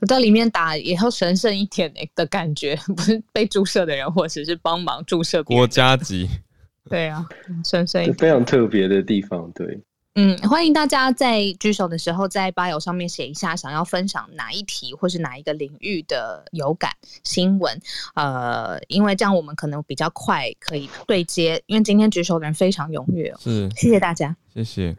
[0.00, 6.28] 我在里面打也要神圣一点的感觉， 不是被注射的人，或者是帮忙注射国家级。
[6.90, 7.26] 对啊，
[7.64, 9.50] 神圣一点，非常特别的地方。
[9.52, 9.80] 对，
[10.16, 16.92] 嗯，欢迎大家在举手的时候在 bio 上面写一下想要分享哪一题或是哪一个领域的有感
[17.24, 17.80] 新闻，
[18.14, 24.94] 呃，因为这样我们可能比较快可以对接，因为今天举手的人非常踊跃，是，谢谢大家，谢谢。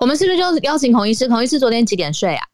[0.00, 1.28] 我们是不是就邀请孔医师？
[1.28, 2.44] 孔医师昨天几点睡啊？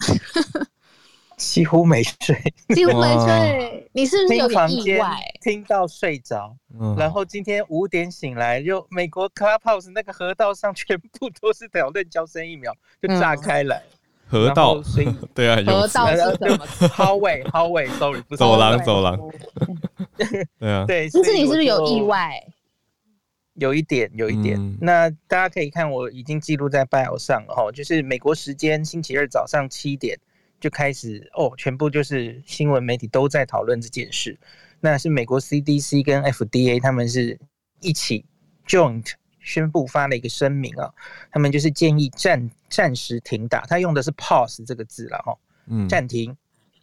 [1.37, 2.37] 几乎没睡，
[2.75, 3.89] 几乎没睡。
[3.93, 5.17] 你是不是有点意外？
[5.41, 13.83] 听到睡着，嗯，然后今天五点醒来，就美国 Clubhouse 那个河道上全部都是讨论交生疫苗，就炸开来。
[14.29, 14.81] 河道，
[15.35, 19.19] 对啊，河道是什么？Hallway，Hallway，Sorry，不是走廊，走廊。
[20.61, 21.09] 对啊，对。
[21.13, 22.41] 但是你是不是有意外？
[23.55, 24.59] 有一点，有一点。
[24.59, 30.19] 嗯、那大家可以看，我已经记录在 bio 上了哈，就是美国时间星期二早上七点
[30.61, 34.39] 就开始哦，全部就是新闻媒体都在讨论这件事。
[34.81, 37.39] 那是美国 CDC 跟 FDA 他们是
[37.81, 38.25] 一起
[38.67, 40.91] joint 宣布发了一个声明啊，
[41.31, 45.37] 他们就是建议暂暂时停打，他用的是 pause 这个字了哈，
[45.67, 46.37] 嗯，暂停。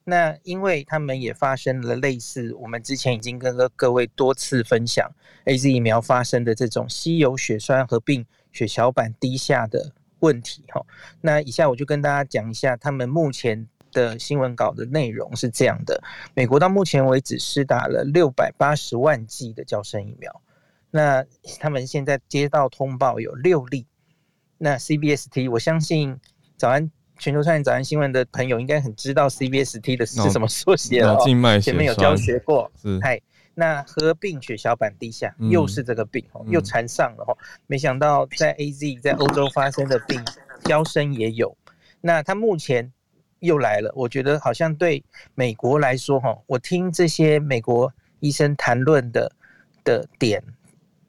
[0.10, 5.06] 那因为他们也发生了类似我们之前已经跟各位多次分享
[5.44, 10.82] AZ 疫苗发生的这种稀有血栓合并血小板低下的问题哈。
[11.20, 16.02] 那以下我就跟大家讲一下他们目前的新闻稿的内容是这样的：
[16.34, 20.42] 美国到目前为止施打了六百八十万剂的娇生疫苗，
[20.90, 21.26] 那
[21.60, 23.86] 他们现在接到通报有六例。
[24.58, 26.18] 那 CBST 我相信
[26.56, 26.90] 早安。
[27.20, 31.18] 全球串联早安新闻的朋友应该很知道 CBST 的是什么缩写了，
[31.60, 32.72] 前面有教学过。
[32.82, 33.20] 是，嗨，
[33.56, 37.36] 那合并血小板低下又是这个病，哦、又缠上了哈。
[37.66, 40.24] 没想到在 AZ 在欧洲发生的病，
[40.64, 41.56] 娇生也有。
[42.02, 42.92] 那他目前
[43.40, 45.04] 又来了，我觉得好像对
[45.34, 49.32] 美国来说哈，我听这些美国医生谈论的
[49.84, 50.44] 的点。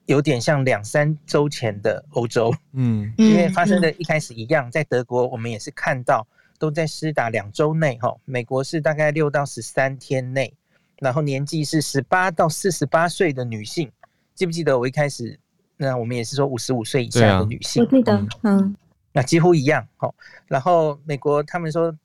[0.09, 6.25] 有点像两三周前的欧洲，嗯，因为发生的一开始一样，在德国我们也是看到
[6.57, 10.51] 都在施打两周内，哈，美国是大概六到十三天内，
[10.97, 13.87] 然后年纪是十八到四十八岁的女性，
[14.33, 15.39] 记不记得我一开始
[15.77, 18.75] 那我们也是说五十五岁以下的女性，我记得，嗯，
[19.11, 20.11] 那几乎一样，哈，
[20.47, 21.95] 然后美国他们说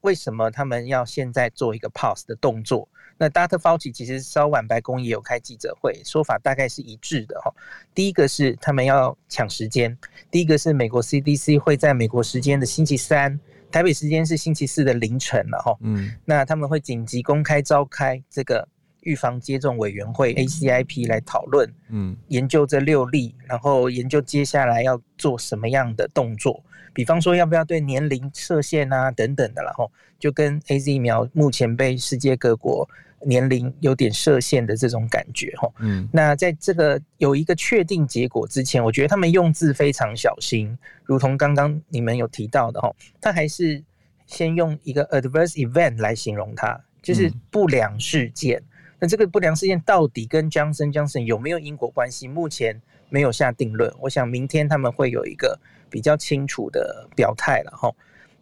[0.00, 2.88] 为什么他们要现在做一个 pause 的动作？
[3.18, 3.58] 那 Dr.
[3.58, 7.52] Fauci 其实稍晚白宫也有开记者会，说法大概是一致的哈。
[7.94, 9.96] 第一个是他们要抢时间，
[10.30, 13.38] 第一个是美国 CDC 会在美国时间的星期三，
[13.70, 15.76] 台北时间是星期四的凌晨了哈。
[15.80, 18.66] 嗯，那他们会紧急公开召开这个
[19.02, 26.62] 预防接种委员会 ACIP 来讨论，嗯，研究这六例，然后研究接下来要做什么样的动作。
[26.94, 32.86] 比方说，要不要对年龄设限啊，等等的，然后就跟 AZ 疫苗目前被世界各国
[33.24, 43.82] 年龄有点设限的这种感觉，哈，嗯，那在这个有一个确定结果之前，我觉得他们用字非常小心，如同刚刚你们有提到的，哈，他还是
[44.26, 48.58] 先用一个 adverse event 来形容它，就是不良事件。
[48.58, 48.64] 嗯、
[49.02, 52.26] 那这个不良事件到底跟 Johnson Johnson 有没有因果关系？
[52.26, 53.92] 目前没有下定论。
[54.00, 55.58] 我想明天他们会有一个。
[55.92, 57.94] 比较清楚的表态了哈，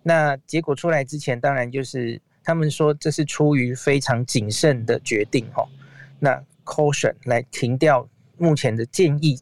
[0.05, 5.69] 那结果出来之前，当然就是他们说这是出于非常谨慎的决定哈，
[6.21, 8.09] 那 caution 来停掉
[8.39, 9.37] 目前的建议，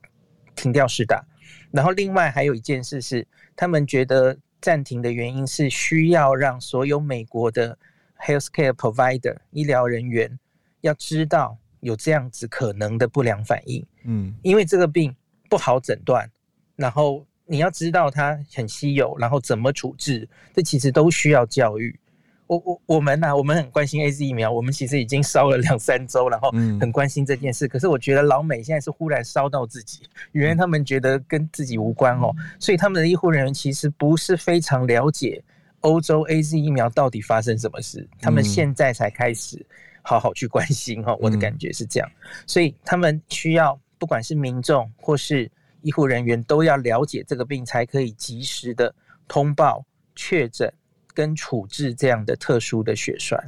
[0.56, 1.22] 停掉施打，
[1.70, 7.76] 然后另外还有一件事是，他们觉得暂停的原因是需要让所有美国的
[8.18, 10.38] healthcare provider 医疗人员
[10.80, 15.14] 要知道有这样子可能的不良反应，嗯，因为这个病
[15.48, 16.30] 不好诊断，
[16.76, 17.24] 然后。
[17.50, 21.98] 你要知道它很稀有，然后怎么处置，这其实都需要教育。
[22.46, 27.66] 我我我们呐、啊，我们很关心 AZ 疫苗，我们其实已经烧了两三周，然后很关心这件事。
[27.66, 30.02] 嗯、可是我觉得老美现在是忽然烧到自己，
[30.32, 35.42] 原来他们觉得跟自己无关哦，所以他们的医护人员其实不是非常了解
[35.80, 38.06] 欧洲 AZ 疫苗到底发生什么事？
[38.20, 39.64] 他们现在才开始
[40.08, 42.10] 好好去关心哈，我的感觉是这样，
[42.46, 45.50] 所以他们需要不管是民众或是
[45.82, 48.94] 医护人员都要了解这个病，才可以及时的
[49.28, 49.84] 通报
[50.16, 50.72] 确诊
[51.12, 53.38] 跟处置这样的特殊的血栓。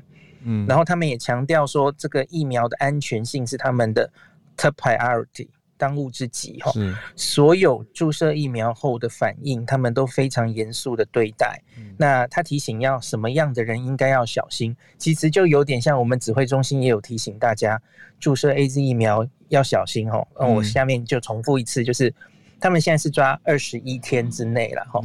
[0.43, 4.13] 嗯，然后他们也强调说，这个疫苗的安全性是他们的
[4.55, 5.49] top priority。
[5.81, 6.70] 当务之急哈，
[7.16, 11.59] 所有注射疫苗后的反应，他们都非常严肃的对待。
[11.97, 17.81] 那他提醒要什么样的人应该要小心，其实就有点像我们指挥中心也有提醒大家，
[18.18, 20.22] 注射 AZ 疫苗要小心哈。
[20.39, 22.14] 那我下面就重复一次，就是
[22.61, 25.01] 他们现在是抓二十一天之内了哈，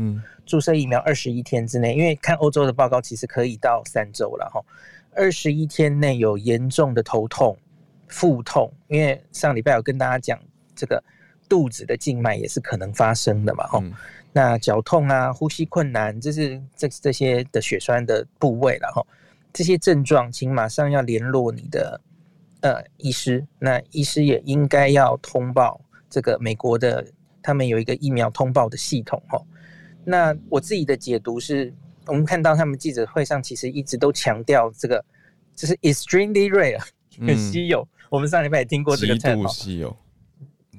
[0.45, 4.61] 注射疫苗二十一天之内，因为看欧洲的报告，其实可以到三周了哈。
[5.15, 7.57] 二十一天内有严重的头痛、
[8.09, 10.37] 腹痛，因为上礼拜有跟大家讲。
[10.75, 11.03] 这个
[11.47, 13.65] 肚子的静脉也是可能发生的嘛？
[13.67, 13.93] 吼、嗯，
[14.33, 19.05] 那绞痛啊、呼吸困难，这是这这些的血栓的部位了哈。
[19.53, 22.01] 这些症状，请马上要联络你的
[22.59, 23.45] 呃医师。
[23.57, 27.05] 那医师也应该要通报这个美国的，
[27.41, 29.41] 他们有一个疫苗通报的系统哈。
[30.03, 31.73] 那我自己的解读是，
[32.07, 35.03] 我们看到他们记者会上其实一直都强调这个，
[35.55, 36.79] 就是 extremely rare，
[37.25, 37.81] 很稀有。
[37.81, 39.95] 嗯、我们上礼拜也听过这个词，极度稀有。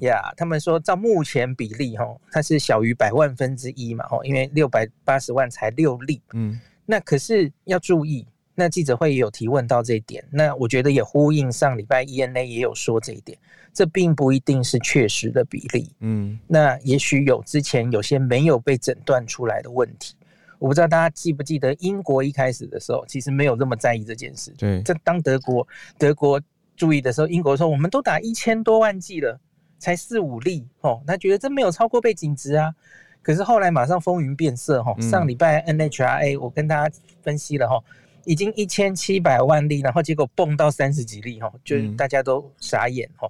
[0.01, 13.37] 呀，yeah, 他们说照目前比例哈，它是小于百万分之一嘛哈，因为六百八十万才六例，嗯，那可是要注意，那记者会也有提问到这一点，那我觉得也呼应上礼拜 ENA 也有说这一点，
[13.73, 20.15] 这并不一定是确实的比例，嗯，那也许有之前有些没有被诊断出来的问题，
[20.59, 25.67] 我不知道大家记不记得英国一开始的时候其实没有这么在意这件事，对，这当德国
[25.99, 26.41] 德国
[26.77, 29.41] 注意的时候，英国说我们都打一千多万剂了。
[29.79, 32.75] 才四五例哦，他觉得这没有超过背景值啊。
[33.23, 37.83] 可是后来马上风云变色哈，上礼拜 NHRA 我跟大家分析了哈，
[38.25, 43.29] 已经一千七百万例，然后结果蹦到三十几例哈，就是大家都傻眼哈。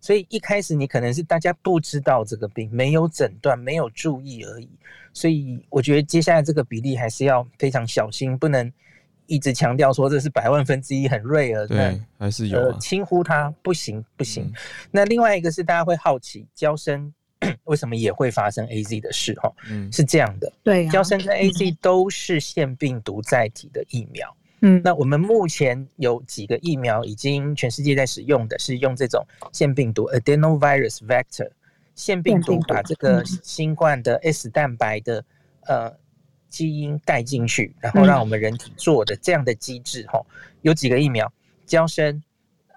[0.00, 4.68] 所以一开始你可能是大家不知道这个病，没有诊断，没有注意而已。
[5.12, 8.72] 所以我觉得接下来这个比例还是要非常小心，不能。
[9.26, 14.44] 一直强调说这是百万分之一很 rare，对，还是有轻忽它不行不行。
[14.44, 14.52] 嗯、
[14.90, 17.12] 那另外一个是大家会好奇，娇生
[17.64, 19.34] 为什么也会发生 AZ 的事？
[19.34, 24.36] 哈，嗯，是这样的，对、啊，娇生跟 AZ 都是腺病毒载体的疫苗。
[24.62, 31.50] 嗯，那我们目前有几个疫苗已经全世界在使用的是用这种腺病毒 adenovirus vector，
[31.94, 35.24] 腺病毒把这个新冠的 S 蛋白的
[35.66, 35.92] 呃。
[36.48, 41.30] 基因带进去，然后让我们人体做的这样的机制，哈、嗯，有几个疫苗，
[41.66, 42.22] 胶生，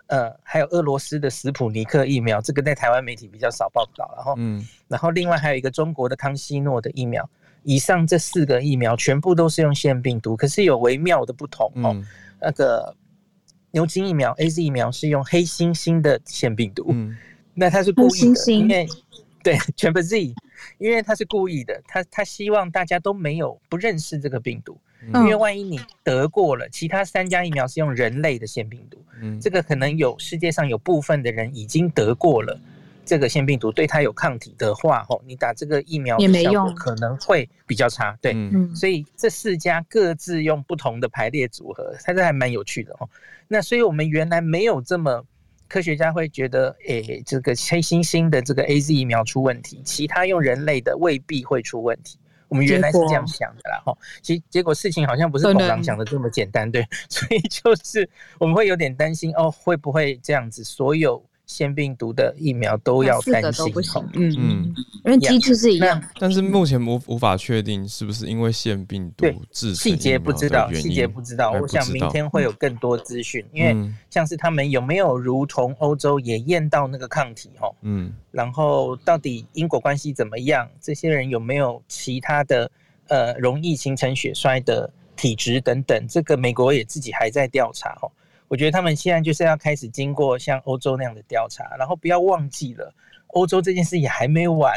[0.08, 7.30] 呃，还有俄罗斯的斯普尼克疫苗，这个在台湾媒体比较少报道，然后，嗯，然后另外还有一个中国的康希诺的疫苗，
[7.64, 12.06] 以上这四个疫苗全部都是用腺病毒，可是有微妙的不同，哦，嗯、
[12.42, 12.96] 那个
[13.72, 17.16] 牛津疫苗 AZ 疫苗是用黑猩猩的腺病毒，嗯，
[17.54, 18.52] 那它是故意的，猩猩。
[18.52, 18.88] 因为
[19.44, 20.34] 对，全部 Z。
[20.78, 32.60] 因为他是故意的，他他希望大家都没有不认识这个病毒，嗯、因为万一你得过了，其他三家疫苗是用人类的腺病毒，嗯，这个可能有世界上有部分的人已经得过了
[33.05, 43.10] 这个腺病毒，对他有抗体的话，吼，你打这个疫苗也没用，可能会比较差，对，嗯，所以这四家各自用不同的排列组合，它这还蛮有趣的哦。
[43.47, 45.26] 那所以我们原来没有这么。
[45.70, 52.20] 科学家会觉得，诶、欸，这个黑猩猩的这个 AZ 疫苗出问题，其他用人类的未必会出问题。
[52.48, 53.96] 我们原来是这样想的啦，哈。
[54.24, 56.84] 其实结果事情好像不是董郎想的这么简单，对。
[57.08, 58.10] 所以就是
[58.40, 60.64] 我们会有点担心，哦，会不会这样子？
[60.64, 61.24] 所有。
[61.50, 63.74] 腺病毒的疫苗都要担心，
[64.14, 71.52] 嗯嗯，因为机制是一样，但是目前无无法确定是不是因为腺病毒致死，细节不知道，细节不知道。
[71.54, 73.76] 我想明天会有更多资讯，因为
[74.12, 80.70] 像是他们有没有如同欧洲也验到那个抗体哦，嗯，然后到底因果关系怎么样？
[80.80, 82.70] 这些人有没有其他的
[83.08, 86.08] 呃容易形成血栓的体质等等？
[86.08, 88.12] 这个美国也自己还在调查哦。
[88.50, 92.93] 我觉得他们现在就是要开始经过像欧洲那样的调查，然后不要忘记了，
[93.28, 94.76] 欧洲这件事也还没完，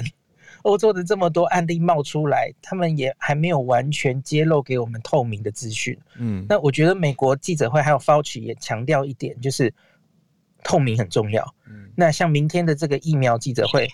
[0.63, 5.99] 欧洲的这么多案例冒出来，他们也还没有完全揭露给我们透明的资讯。
[6.17, 9.73] 嗯，那我觉得美国记者会还有 Fauci 也强调一点，就是
[10.63, 11.43] 透明很重要。
[11.67, 13.89] 嗯，那像明天的这个疫苗记者会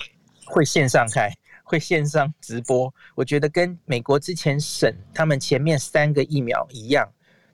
[0.45, 7.09] 会线上开，会线上直播，我觉得跟美国之前审他们前面三个疫苗一样。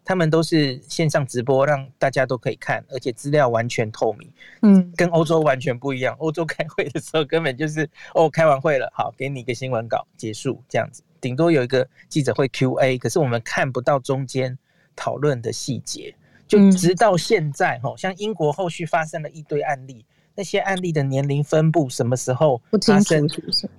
[0.05, 4.31] 他们都是线上直播，让大家都可以看，而且资料完全透明。
[4.63, 6.15] 嗯，跟欧洲完全不一样。
[6.21, 14.59] 欧洲开会的时候根本就是 哦，开完会了，好，给你一个新闻稿，结束这样子，顶多有一个记者会 Q&A，可是我们看不到中间
[14.95, 16.15] 讨论的细节。
[16.47, 23.27] 就直到现在，哈，像英国后续发生了一堆案例，那些案例的年龄分布什么时候发生，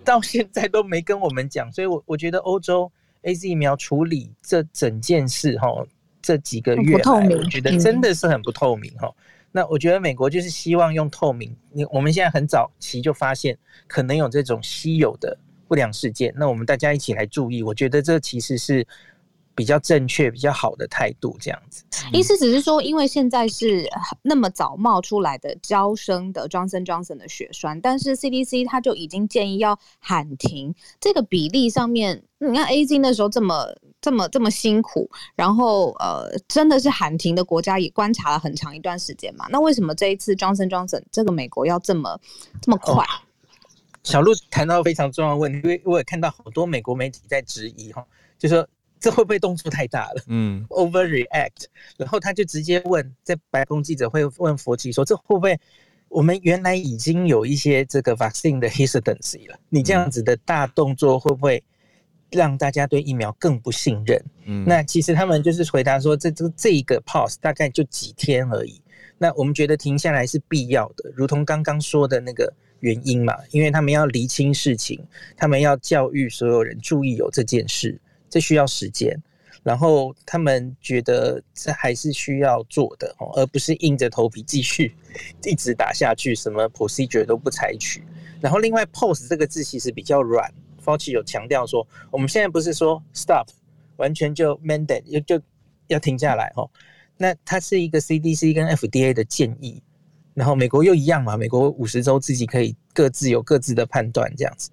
[0.04, 1.72] 到现在都没跟我们讲。
[1.72, 5.68] 所以我我觉得欧洲 AZ 疫苗处理这整件事，哈。
[6.26, 9.14] 这几个月来，我觉得真的是很不透明哈。
[9.52, 11.56] 那我觉得美国就是希望用透明。
[11.72, 13.56] 你我们现在很早期就发现
[13.86, 17.62] 可能有这种稀有的不良事件，那我们大家一起来注意。
[17.62, 18.84] 我觉得这其实是
[19.54, 21.84] 比较正确、比较好的态度，这样子。
[22.12, 23.88] 意思只是说，因为现在是
[24.24, 30.74] 那么早冒出来的娇生的 Johnson Johnson 的血栓，但是 CDC 他就已经建议要喊停。
[31.00, 33.78] 这个比例上面，你看 AZ 那时候这么。
[34.06, 39.48] 这么这么辛苦，然后呃，真的是喊停的国家也观察了很长一段时间嘛？
[39.50, 42.16] 那为什么这一次 Johnson Johnson 这个美国要这么
[42.62, 43.04] 这么快？
[43.04, 43.10] 哦、
[44.04, 48.06] 小鹿谈到非常重要的问题，因为我也看到好多美国媒体在质疑哈，
[48.38, 48.68] 就说
[49.00, 50.22] 这会不会动作太大了？
[50.28, 51.66] 嗯， overreact。
[51.98, 55.60] 然后他就直接问，在白宫记者会问佛奇说：“这会不会
[56.10, 59.58] 我们原来已经有一些这个 vaccine 的 hesitancy 了？
[59.70, 61.64] 你这样子的大动作会不会？”
[62.32, 64.22] 让大家对疫苗更不信任。
[64.46, 68.82] 嗯，那其实他们就是回答说，这这这一个 pause 大概就几天而已。
[69.18, 75.02] 那我们觉得停下来是必要的，如同刚刚说的那个原因嘛，因为他们要厘清事情，
[75.38, 78.00] 他们要教育所有人注意有这件事，
[78.30, 79.18] 这需要时间。
[79.64, 84.94] 然后他们觉得这还是需要做的哦，而不是硬着头皮继续
[85.44, 88.04] 一直打下去，什么 procedure 都不采取。
[88.42, 90.54] 然后另外 pause 这个字其实比较软。
[90.86, 93.48] F o c i 有强调说，我们现在不是说 stop，
[93.98, 95.42] 完全就 mandate 就
[95.88, 96.70] 要停下来哦。
[97.18, 99.82] 那它是一个 CDC 跟 FDA 的建议，
[100.36, 104.70] 然后美国又一样嘛，美国五十州自己可以各自有各自的判断这样子，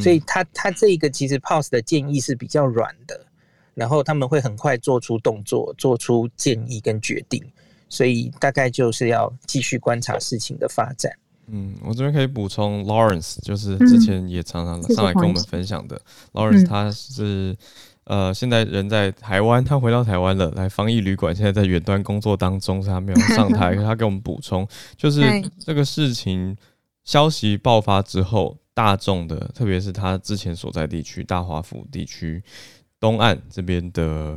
[0.00, 3.26] 所以他他这个其实 pause 的建议是比较软的，
[3.74, 7.42] 然后他们会很快做出动作，做出建议跟决定，
[7.88, 11.10] 所以大概就是要继续观察事情的发展。
[11.48, 16.00] 嗯，我这边可以补充，Lawrence 就是之前也常常上来跟我们分享的。
[16.32, 17.56] 嗯、Lawrence 他是
[18.04, 23.74] 呃现在人在台湾，他回到台湾了，来防疫旅馆，现在在远端工作当中，所以他没有上台。
[23.82, 24.66] 他给我们补充，
[24.96, 25.22] 就是
[25.58, 26.56] 这个事情
[27.04, 32.42] 消息爆发之后，大众的，特别是他之前所在地区大华府地区
[32.98, 34.36] 东岸这边的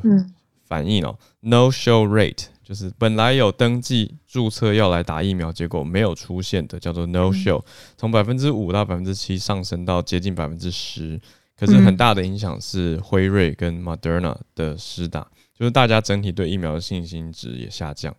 [0.67, 2.45] 反应哦、喔嗯、，No show rate。
[2.69, 7.59] 就是本来有登记注册要来打疫苗，结果没有出现的，叫做 no show，
[7.97, 11.19] 从百分之五到百分之七上升到接近百分之十。
[11.57, 18.15] 可是很大的影响是辉瑞跟 Moderna 的施打，就是大家整体对疫苗的信心值也下降。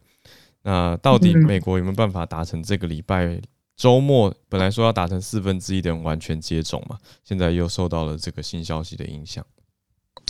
[0.62, 3.40] 那到底美国有没有办法达成这个礼拜
[3.76, 6.98] 周末本来说要达成四分之一的人完全接种嘛？
[7.22, 9.46] 现在又受到了这个新消息的影响。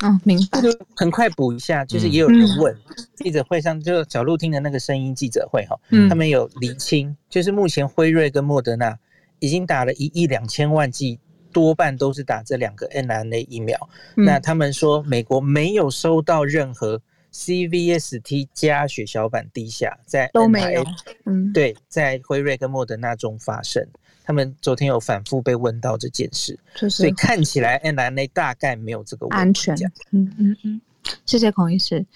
[0.02, 0.60] 嗯、哦，明白。
[0.96, 2.76] 很快补一下，就是也有人问，
[3.16, 8.98] 记者会上就小鹿听的那个声音记者会哈，嗯、他们有厘清，就是目前辉瑞跟莫德纳
[9.38, 11.18] 已经打了一亿两千万剂，
[11.52, 13.78] 多半都是打这两个 mRNA 疫苗。
[14.16, 17.00] 嗯、那他们说美国没有收到任何
[17.32, 20.84] CVST 加血小板低下，在没有，
[21.26, 23.86] 嗯，对，在辉瑞跟莫德纳中发生。
[24.30, 29.92] 他们昨天有反复被问到这件事，就是、所以看起来 mRNA 大概没有这个问题安全。
[30.12, 30.80] 嗯嗯嗯，
[31.26, 32.06] 谢谢孔医师。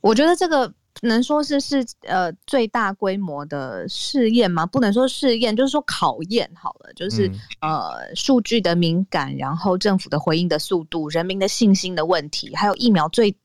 [0.00, 0.72] 我觉得这个
[1.02, 4.64] 能说是是呃最大规模的试验吗？
[4.64, 6.92] 不能说试验，就是说考验好了。
[6.94, 13.36] 就是、嗯、呃数据的敏感，然后政府的回应的速度，人民的信心的问题，还有疫苗最。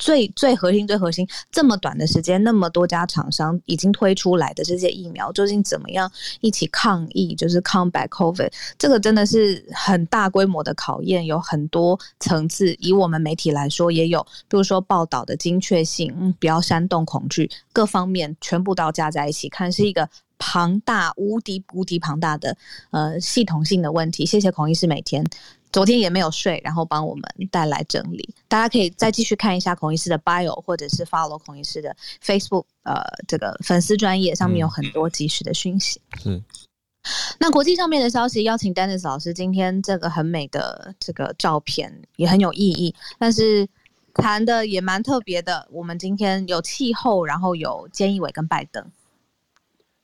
[0.00, 7.34] 最最核心、最核心，这么短的时间，那么多家厂商已经推出来的这些疫苗，究竟怎么样一起抗疫？
[7.34, 12.74] 就是 combat COVID，这个真的是很大规模的考验，有很多层次。
[12.80, 22.56] 以我们媒体来说，也有，比如说报道的精确性，嗯，不要煽动恐惧，各方面全部都要加在一起看，是一个庞大、无敌、无敌庞大的
[22.90, 24.24] 呃系统性的问题。
[24.24, 25.22] 谢谢孔医师每天。
[25.72, 28.34] 昨天也没有睡，然后帮我们带来整理。
[28.48, 36.00] 大家可以再继续看一下孔医师的 bio，或者是 follow 孔医师的 Facebook，呃，这个粉丝专业上面有很多及时的讯息。
[36.24, 36.42] 嗯，
[37.38, 43.68] 那国际上面的消息，邀请 Dennis 老师，今天这个很美的这个照片也很有意义，但是
[44.14, 45.68] 谈的也蛮特别的。
[45.70, 48.84] 我们今天有气候，然后有菅义伟跟拜登。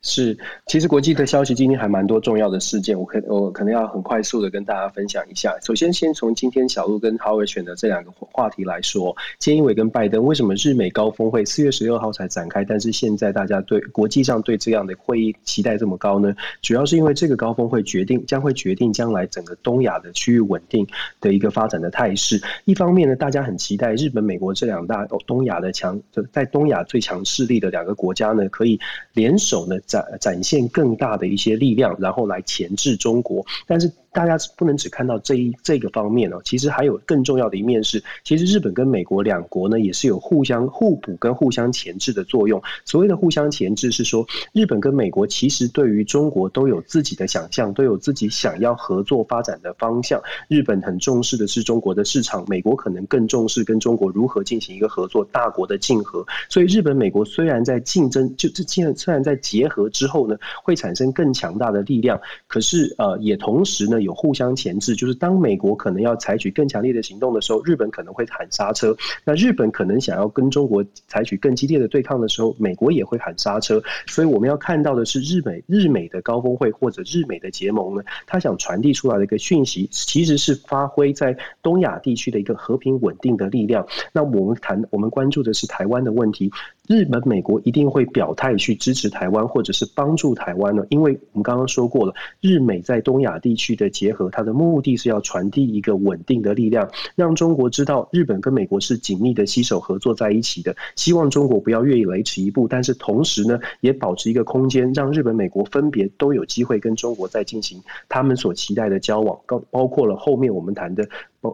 [0.07, 5.59] 是，其实国际的消息今天还蛮多重要的事件，我可我可能要很快速的跟大家分享一下。
[5.61, 16.32] 首先，先从今天小鹿跟哈维选的这两个话题来说，菅义伟跟拜登为什么日美高峰会四月十六号才展开，但是现在大家对国际上对这样的会议期待这么高呢？
[16.62, 20.86] 主要是因为这个高峰会决定将会决定将来整个东亚的区域稳定
[21.20, 22.40] 的一个发展的态势。
[22.64, 26.00] 一方面呢，大家很期待日本、美国这两大东亚的强，
[26.30, 28.78] 在东亚最强势力的两个国家呢，可以
[29.12, 29.76] 联手呢
[30.20, 33.92] 展现更大的一些力量，然后来钳制中国，但是。
[34.16, 42.58] 大家不能只看到这一这个方面哦，其实还有更重要的一面是，其实日本跟美国两国呢也是有互相互补跟互相钳制的作用。
[42.86, 50.18] 所谓的互相钳制是说，日本跟美国其实对于中国都有自己的想象，都有自己想要合作发展的方向。
[50.48, 56.24] 日本很重视的是中国的市场，美国可能更重视跟中国如何进行一个合作，大国的竞合。
[56.48, 64.00] 所以日本美国虽然在竞争，就这现虽然在结合之后呢，会产生更强大的力量，可是呃也同时呢。
[64.07, 68.96] 有互相钳制，就是当美国可能要采取更强烈的行动的时候，日本可能会喊刹车。
[69.24, 73.82] 那日本可能想要跟中国采取更激烈的对抗的时候，美国也会喊刹车。
[74.07, 83.86] 所以我们要看到的是，日美日美的高峰会或者日美的结盟呢，他想传递出来的一个讯息，其实是发挥在东亚地区的一个和平稳定的力量。
[84.12, 86.50] 那我们谈，我们关注的是台湾的问题。
[86.88, 90.86] 日本、美国一定会表态去支持台湾，或者是帮助台湾呢？
[90.88, 100.76] 因为我们刚刚说过了，日美在东亚地区的结合，它的目的是要传递一个稳定的力量，让中国知道日本跟美国是紧密的携手合作在一起的。
[100.97, 111.09] 希望中国不要越雷池一步，但是同时呢，也保持一个空间，让日本、美国分别都有机会跟中国在进行他们所期待的交往，包包括了后面我们谈的。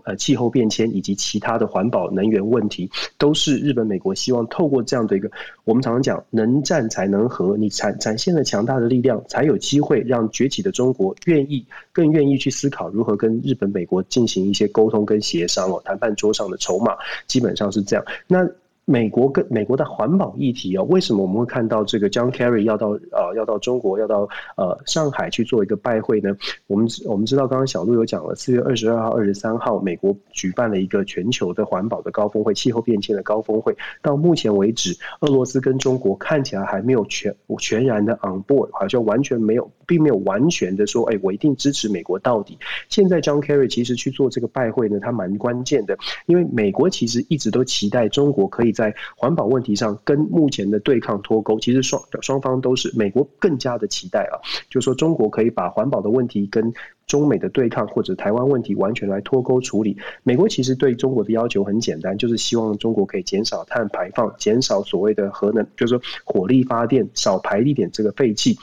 [0.05, 5.31] 呃，气候变迁以及其他的环保能源问题，都是日本、美国希望透过这样的一个，
[5.65, 18.05] 我们常常讲，能战才能和，你展展现了强大的力量，才有机会让崛起的中国愿意更愿意去思考如何跟日本、美国进行一些沟通跟协商哦，谈判桌上的筹码基本上是这样。
[18.27, 18.49] 那。
[18.85, 26.37] 美国跟美国的环保议题啊，为什么我们会看到这个 John Kerry 要到呃要到中国要到呃上海去做一个拜会呢？
[26.67, 33.77] 我们我们知道刚刚小路有讲了，四月二十二号、二十三号，美国举办了一个全球的环保的高峰会、气候变迁的高峰会。
[34.03, 42.59] 到目前为止，俄罗斯跟中国看起来还没有全全然的 on board，好像完全没有，并没有完全的说，哎，我一定支持美国到底。
[42.89, 48.72] 现在 John Kerry 其实去做这个拜会呢，他蛮关键的，因为美国其实一直都期待中国可以。
[48.73, 54.39] 在环保问题上跟目前的对抗脱钩，其实双双方都是美国更加的期待啊，
[54.71, 56.73] 就是说中国可以把环保的问题跟
[57.07, 59.97] 中美的对抗或者台湾问题完全来脱钩处理。
[60.23, 68.57] 美国其实对中国的要求很简单，就是希望中国可以减少碳排放，减少所谓的核能，就是说火力发电少排一点这个废气。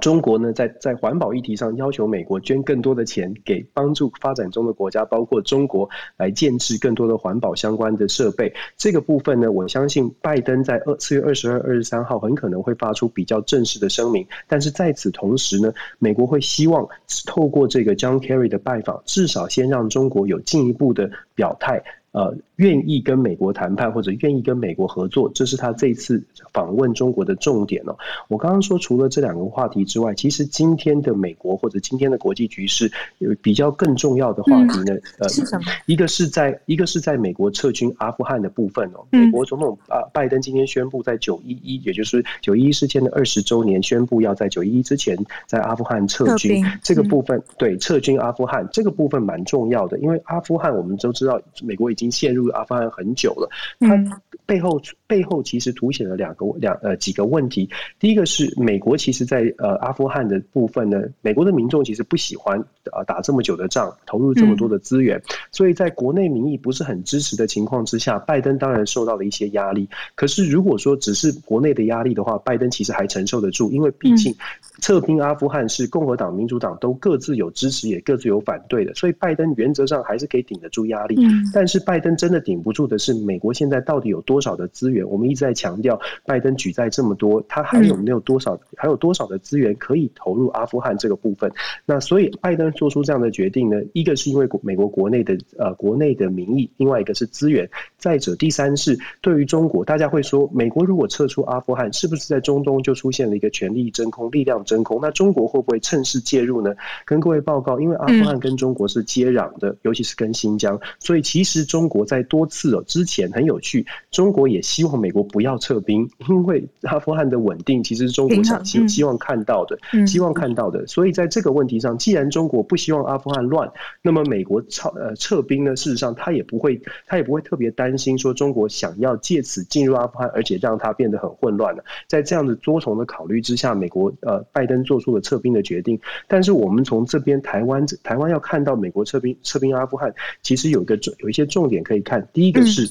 [0.00, 8.50] 中国呢，在在环保议题上要求美国捐更多的钱给帮助发展中的国家，包括中国，来建置更多的环保相关的设备。
[8.78, 14.26] 这个部分呢，我相信拜登在二四月二十二、二十三号很可能会发出比较正式的声明。
[14.46, 16.88] 但是在此同时呢，美国会希望
[17.26, 21.82] 透过这个 John Kerry 的拜访，至少先让中国有进一步的表态。
[22.12, 27.96] 呃，愿意跟美国谈判或者愿意跟美国合作，这是他这次访问中国的重点哦。
[28.28, 34.94] 我刚刚说，除了这两个话题之外，其实今天的美国或者今天的国际局势有比较更重要的话题呢。
[34.94, 35.64] 嗯、呃，是什么？
[35.86, 39.06] 一个是在一个是在美国撤军阿富汗的部分哦。
[39.10, 46.64] 美国总统啊，拜登今天宣布，在九一一，也就是九一一事件的二十周年，宣布要在九一一之前在阿富汗撤军。
[46.82, 52.00] 这个部分对撤军阿富汗这个部分蛮重要的，因为阿富汗我们都知道，美国已经。
[52.00, 53.46] 已经陷入阿富汗很久了，
[53.78, 57.68] 它背后背后其实凸显了两个两呃几个问题。
[57.98, 62.58] 第一个是美国其实在呃阿富汗的部分呢，美国的民众其实不喜欢
[62.90, 65.20] 呃打这么久的仗，投入这么多的资源，
[65.52, 69.86] 所以在国内民意不是很支持的情况之下，拜登当然受到了一些压力。
[70.14, 74.34] 可是如果说只是国内的压力的话，拜登其实还承受得住，因为毕竟
[74.80, 81.18] 撤兵阿富汗是共和党、民主党都各自有支持，也各自有反对的，所以拜登原则上还是可以顶得住压力。
[81.52, 81.80] 但是。
[81.90, 85.08] 拜登真的顶不住的是，美国现在到底有多少的资源？
[85.08, 91.50] 我们一直在强调，拜登举债这么多，他还有没有多少，还有多少的资源可以投入阿富汗这个部分？
[91.84, 93.76] 那所以拜登做出这样的决定呢？
[93.92, 97.68] 一个是因为美国国内的呃国内的民意，另外一个是资源。
[97.98, 105.00] 再者，第三是对于中国，大家会说，美国如果撤出阿富汗，是不是在中东就出现了一个权力真空、力量真空。
[105.02, 106.72] 那中国会不会趁势介入呢？
[107.04, 120.86] 跟各位报告，因为阿富汗跟中国是接壤的，尤其是跟新疆，所以其实中国在多次哦之前很有趣，中国也希望美国不要撤兵， 因为阿富汗的稳定其实是中国想希希望看到的，希望看到的。
[120.86, 123.68] 所以在这个问题上，既然中国不希望阿富汗乱，
[124.02, 131.82] 那么美国撤呃撤兵呢，事实上他也不会，他也不会特别担心说中国想要借此进入阿富汗，而且让它变得很混乱了。
[132.06, 135.98] 在这样的多重的考虑之下，美国呃拜拜登做出了撤兵的决定。
[136.28, 142.28] 但是我们从这边台湾台湾要看到美国撤兵撤兵阿富汗，其实有一个有一些重点可以看。
[142.34, 142.86] 第一个是，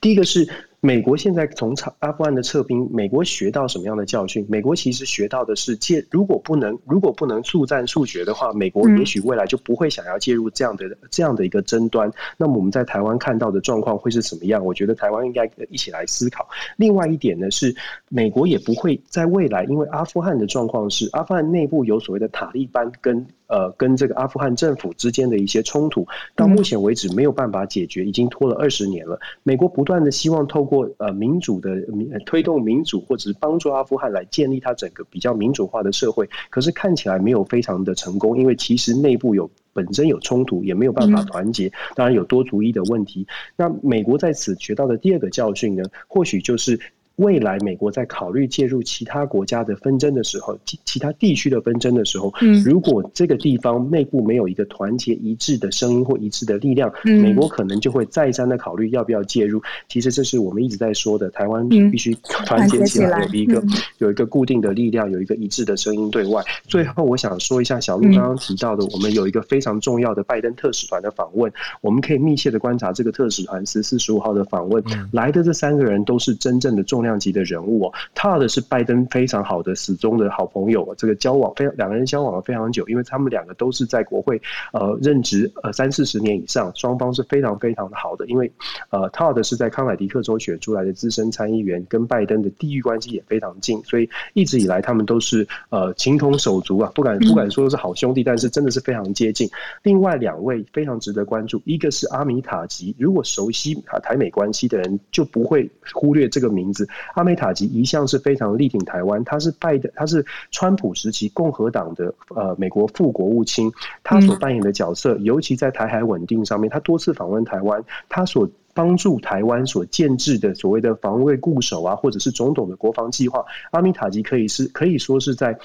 [0.00, 0.48] 第一个是。
[0.86, 4.46] 美国现在从阿富汗的撤兵，美国学到什么样的教训？
[4.48, 12.08] 美国其实学到的是介，如果不能如果不能速战速决的话，美国也许未来就不会想要介入这样的这样的一个争端。
[12.36, 14.64] 那么我们在台湾看到的状况会是什么样？
[14.64, 16.48] 我觉得台湾应该一起来思考。
[16.76, 17.74] 另外一点呢是，
[18.08, 23.26] 美国也不会在未来，因为阿富汗的状况是阿富汗内部有所谓的塔利班跟。
[23.48, 29.20] 呃，跟这个阿富汗政府之间的一些冲突，到目前为止没有办法解决，已经拖了二十年了。
[29.44, 43.26] 美国不断的希望透过呃民主的民推动民主，或者是帮助阿富汗来建立它整个比较民主化的社会，可是看起来没有非常的成功，因为其实内部有本身有冲突，也没有办法团结，当然有多族裔的问题。
[43.56, 46.80] 那美国在此学到的第二个教训呢，或许就是。
[47.16, 52.32] 未来美国在考虑介入其他国家的纷争的时候，其其他地区的纷争的时候，
[52.64, 59.62] 如果这个地方内部没有一个团结一致的声音或一致的力量，美国可能就会再三的考虑要不要介入。
[59.88, 62.14] 其实这是我们一直在说的，台湾必须
[62.44, 63.64] 团结起来，有一个
[63.98, 66.44] 有一个固定的力量，有一个一致的声音对外。
[66.68, 71.50] 最后，我想说一下小路刚刚提到的，我们有一个非常重要的拜登特使团的访问，
[71.80, 84.40] 我们可以密切的观察这个特使团十四十五号的访问，来的这三个人都是真正的重量级的人物哦，Todd 是拜登非常好的始终的好朋友，这个交往非两个人交往了非常久，因为他们两个都是在国会
[84.72, 88.26] 呃任职呃三四十年以上，双方是非常非常的好的。
[88.26, 88.50] 因为
[88.90, 99.48] 呃 Todd 是在康乃狄克州选出来的资深参议员，跟拜登的地域关系也非常近，所以一直以来他们都是呃情同手足啊，不敢不敢说是好兄弟，但是真的是非常接近。
[99.82, 107.36] 另外两位非常值得关注，一个是阿米塔吉，如果熟悉台美关系的人就不会忽略这个名字，阿美。
[107.36, 113.70] 塔吉一向是非常力挺台湾，他是拜登，他是川普时期共和党的呃美国副国务卿，
[114.02, 125.58] 他所扮演的角色，尤其在台海稳定上面，他多次访问台湾，他所帮助台湾所建制的所谓的防卫固守啊，或者是总统的国防计划，阿米塔吉可以是可以说是在。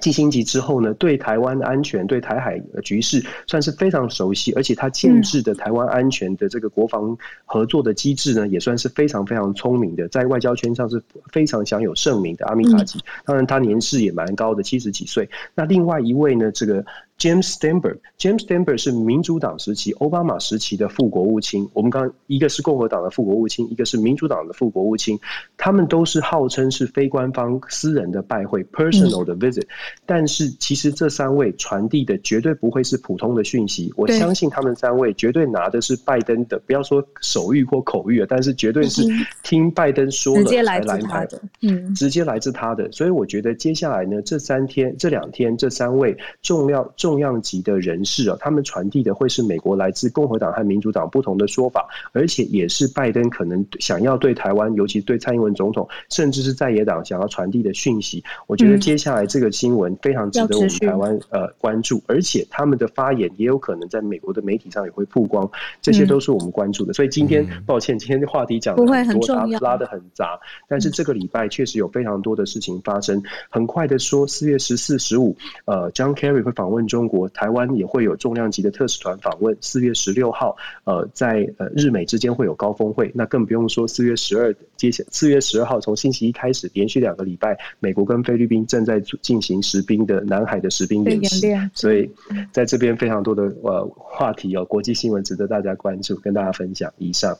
[0.00, 12.98] 季星级之后呢，对台湾的安全、对台海局势算是非常熟悉，而且他建制的台湾安全的这个国防合作的机制呢，也算是非常非常聪明的，在外交圈上是非常享有盛名的阿米塔吉。
[13.24, 15.28] 当然，他年事也蛮高的，七十几岁。
[15.54, 16.84] 那另外一位呢，这个。
[17.20, 21.68] James Stenberg，James Stenberg 是民主党时期、奥巴马时期的副国务卿。
[21.74, 25.18] 我们刚刚一个是共和党的副国务卿，一个是民主党的副国务卿，
[25.58, 29.66] 他们都是号称是非官方、私人的拜会 （personal 的 visit）。
[30.06, 33.92] 但是其实这三位传递的绝对不会是普通的讯息。
[33.96, 39.06] 我相信他们三位绝对拿的是拜登的，不要说手谕或口谕啊，但是绝对是
[39.42, 41.38] 听拜登说了才来台的。
[41.60, 42.90] 嗯，直接来自他的。
[42.90, 47.09] 所以我觉得接下来呢，这三天、这两天，这三位重要重。
[47.10, 58.22] 重量级的人士啊，他们传递的会是美国来自共和党和民主党不同的说法，而且也是拜登可能想要对台湾，尤其对蔡英文总统，甚至是在野党想要传递的讯息。
[58.46, 65.50] 我觉得接下来这个新闻非常值得我们台湾呃关注，而且他们的发言也有可能在美国的媒体上也会曝光，
[65.82, 66.92] 这些都是我们关注的。
[66.92, 70.38] 所以今天抱歉，今天的话题讲的很多，拉的很杂，
[70.68, 73.20] 但是这个礼拜确实有非常多的事情发生。
[73.48, 76.99] 很快的说，四月十四、十五，呃，John Kerry 会访问中。
[77.00, 79.56] 中国台湾也会有重量级的特使团访问。
[79.62, 92.10] 四月十六号，呃，在呃日美之间会有高峰会，那更不用说四月十二，接下四月十二号从星期一开始，连续两个礼拜，美国跟菲律宾正在进行实兵的南海的实兵演习，所以
[92.52, 96.92] 在这边非常多的呃话题哦，国际新闻值得大家关注，跟大家分享。
[96.98, 97.34] 以上。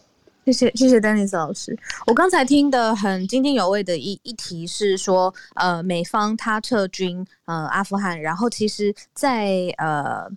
[0.52, 1.76] 谢谢谢谢丹尼斯老师，
[2.06, 10.30] 我刚才听的很津津有味的一一题是说，呃，美方他撤军呃阿富汗，然后其实在，在呃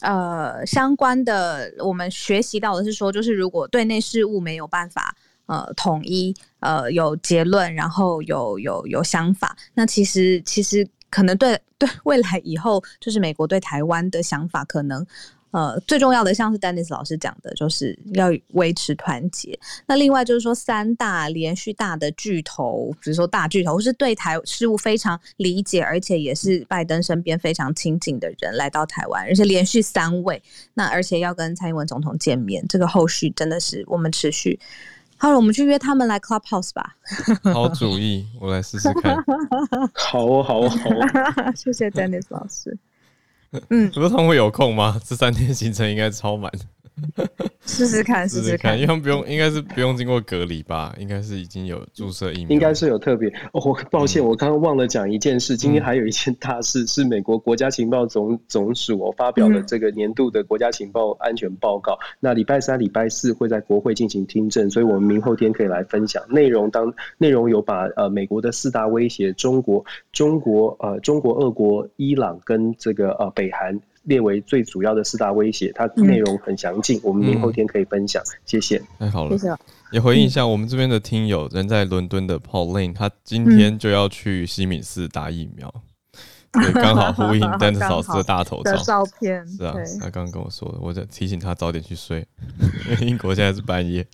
[0.00, 5.14] 呃相关的我们学习到的是说，就是如果对内事务没有办法
[5.46, 15.06] 呃统一呃有结论，然后有有有想法，那其实其实可能对对未来以后就是美国对台湾的想法可能。
[15.54, 19.56] 呃，最重要的像是 Dennis 老师讲的，就是要维持团结。
[19.86, 30.42] 那另外就是说，三大连续大的巨头，比如说大巨头，或是对台事务非常理解，而且也是拜登身边非常亲近的人来到台湾，而且连续三位，
[30.74, 34.58] 那而且要跟蔡英文总统见面，这个后续真的是我们持续。
[35.16, 36.96] 好了，我们去约他们来 Clubhouse 吧。
[37.44, 39.14] 好主意，我来试试看。
[39.94, 41.52] 好哦，好哦，好哦。
[41.54, 42.76] 谢谢 Dennis 老师。
[43.70, 45.00] 嗯，不是他们会有空吗？
[45.04, 46.52] 这三天行程应该超满。
[47.66, 50.94] 试试看，试试看，因为不用，应该是不用经过隔离吧？
[50.98, 53.28] 应该是已经有注射疫苗，应该是有特别。
[53.52, 55.56] 哦，我抱歉，我刚刚忘了讲一件事。
[55.56, 61.98] 今天还有一件大事，是美国国家情报总总署我发表了这个年度的国家情报安全报告。
[62.20, 66.70] 那礼拜三、礼拜四会在国会进行听证，所以我们明后天可以来分享内容。
[66.70, 73.80] 当内容有把呃美国的四大威胁，中国、中国呃中国、俄国、伊朗跟这个呃北韩。
[74.04, 78.22] 列为最主要的四大威胁，它内容很详尽，嗯，我们明后天可以分享。
[78.22, 78.80] 嗯、谢谢。
[78.98, 79.54] 太好了，谢谢。
[79.92, 85.72] 也回应一下我们这边的听友，人在伦敦的 Pauline，他今天就要去西敏寺打疫苗，
[86.52, 89.46] 对，刚好呼应 Dennis 老师的大头照照片。
[89.46, 92.26] 是啊，他刚刚跟我说的，我在提醒他早点去睡，
[92.88, 94.06] 因为英国现在是半夜。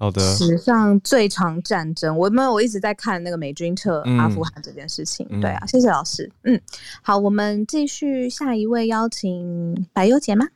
[0.00, 5.26] 好的，史上最长战争，我们我一直在看那个美军撤阿富汗这件事情。
[5.28, 6.28] 嗯、对啊，谢谢老师。
[6.44, 6.58] 嗯，
[7.02, 10.46] 好，我们继续下一位，邀请白优姐吗？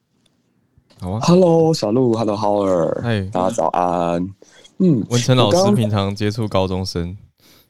[0.99, 4.27] 好啊，Hello 小鹿，Hello Howard，嗨，大家早安。
[4.79, 7.15] 嗯，文成老师平常接触高中生，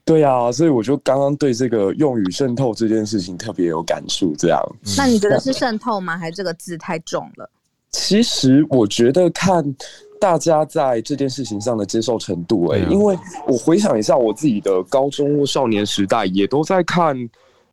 [0.05, 4.33] 对啊，所以我就刚刚对这个用语渗透这件事情特别有感触。
[4.39, 6.17] 这样、嗯，那你觉得是渗透吗？
[6.17, 7.51] 还是这个字太重了？
[7.91, 9.75] 其实我觉得看。
[10.25, 13.15] 大家在这件事情上的接受程度，欸，哎，因为
[13.47, 17.15] 我回想一下我自己的高中或少年时代，也都在看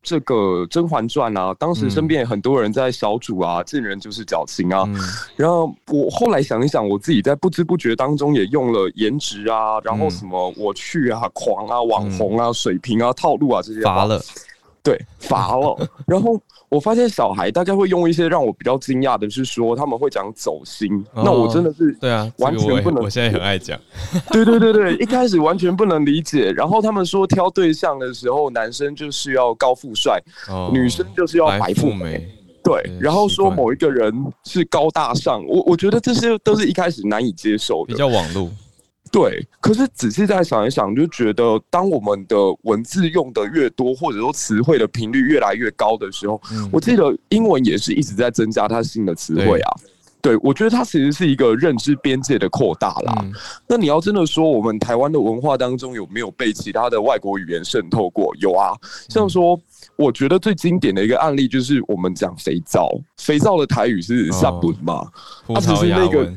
[0.03, 0.35] 这个
[0.67, 1.55] 《甄嬛传》啊。
[1.57, 4.83] 当时身边也很多人在小组啊，见人就是矫情啊。
[5.37, 13.79] 然后我后来想一想，我自己在不知不觉当中也用了颜值啊，然后什么我去啊、狂啊、网红啊、水平啊、套路啊这些。
[13.79, 14.21] 乏了，
[14.83, 15.89] 对，乏了。
[16.05, 16.39] 然后。
[16.71, 23.03] 我发现小孩大概会用一些让我比较惊讶的是说他们会讲走心，哦，那我真的是对啊，完全不能。
[23.03, 23.77] 我现在很爱讲，
[24.31, 26.49] 对对对对，一开始完全不能理解。
[26.53, 30.17] 然后他们说挑对象的时候，男生就是要高富帅，
[30.47, 32.25] 哦，女生就是要白富美，
[32.63, 32.81] 对。
[33.01, 34.09] 然后说某一个人
[34.45, 38.49] 是高大上，我我觉得这些都是一开始难以接受的，比较网路。
[39.11, 49.71] 对，可是仔细再想一想，就觉得当我们的文字用的越多，或者说词汇的频率越来越高的时候，嗯，我记得英文也是一直在增加它新的词汇啊。
[50.21, 53.13] 对，我觉得它其实是一个认知边界的扩大啦。
[53.23, 53.33] 嗯。
[53.67, 58.33] 那你要真的说，我们台湾的文化当中有没有被其他的外国语言渗透过？
[58.39, 58.71] 有啊，
[59.09, 59.59] 像说，
[59.97, 62.87] 我觉得最经典的一个案例就是我们讲肥皂，
[63.17, 65.05] 肥皂的台语是 sabun 嘛，
[65.47, 66.31] 它只是那个。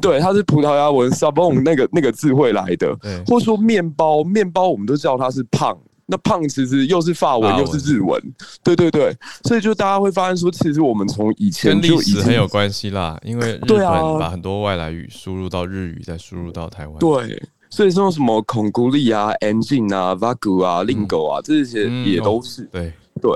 [0.00, 2.96] 对，它是葡萄牙文 sabon 那个那个字会来的，
[3.26, 8.20] 或者说面包，面包我们都知道它是胖，那胖其实又是法文又是日文，
[8.62, 13.78] 对对对，所以就大家会发现说，其实我们从以前就跟历史很有关系啦，因为日本
[14.18, 22.92] 把很多外来语输入到日语，再输入到台湾，对，所以说什么孔古力啊、engine 啊、vagu 啊、lingo 啊这些也都是，对。
[23.20, 23.30] 对。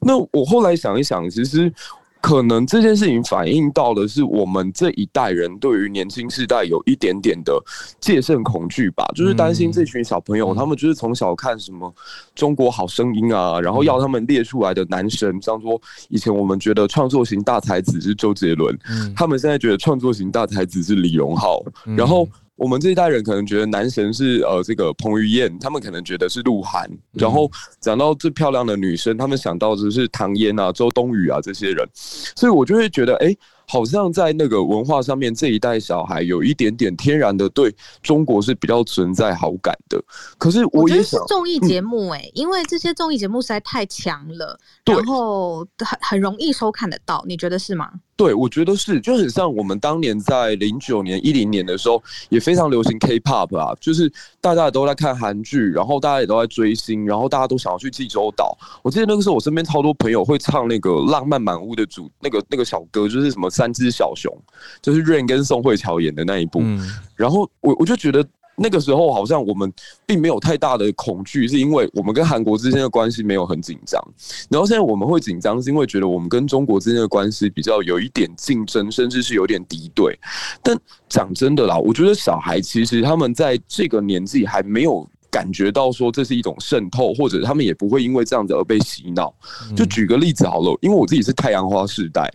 [0.00, 1.72] 那我后来想一想，其实。
[2.20, 7.62] 可能这件事情反映到的是我们这一代人对于年轻世代有一点点的
[8.00, 11.88] 戒慎恐惧吧，就是担心这群小朋友，他们就是从小看什么
[12.34, 18.78] 《中国好声音》啊，然后要他们列出来的男神，像说以前我们觉得创作型大才子是周杰伦，
[19.14, 21.62] 他们现在觉得创作型大才子是李荣浩，
[21.96, 22.28] 然后。
[22.58, 27.48] 我们这一代人可能觉得男神是呃这个彭于晏，他们可能觉得是鹿晗，然后
[27.80, 33.32] 讲到最漂亮的女生，他们想到的是唐嫣啊、周冬雨啊这些人，所以我就会觉得，哎，
[33.68, 40.02] 好像在那个文化上面，这一代小孩有一点点天然的对中国是比较存在好感的。
[40.36, 47.88] 可是我也想，我觉得是综艺节目哎、欸嗯，因为这些综艺节目实在太强了，然后很很容易收看得到，你觉得是吗？
[48.18, 58.58] 对，我觉得是，就很像我们当年在零九年、一零年的时候，也非常流行 K-pop 啊，就是大家也都在看韩剧，然后大家也都在追星，然后大家都想要去济州岛。
[58.82, 64.36] 我记得那个时候，我身边超多朋友会唱那个《浪漫满屋》的主那个那个小歌，就是什么三只小熊，
[64.82, 66.58] 就是 Rain 跟宋慧乔演的那一部。
[66.60, 68.26] 嗯、然后我我就觉得。
[68.58, 69.72] 那个时候好像我们
[70.04, 74.02] 并没有太大的恐惧，是因为我们跟韩国之间的关系没有很紧张。
[74.50, 80.18] 然后现在我们会紧张，是因为觉得我们跟中国之间的关系比较有一点竞争，甚至是有点敌对。
[80.62, 80.78] 但
[81.08, 89.34] 讲真的啦，我觉得小孩其实他们在这个年纪还没有感觉到说这是一种渗透，或者他们也不会因为这样子而被洗脑。
[89.76, 92.30] 就举个例子好了，因为我自己是太阳花世代，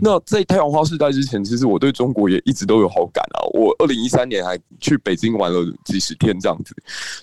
[0.00, 3.40] 那在太阳花世代之前，其实我对中国也一直都有好感啊。
[3.52, 6.74] 我二零一三年还去北京玩了几十天这样子，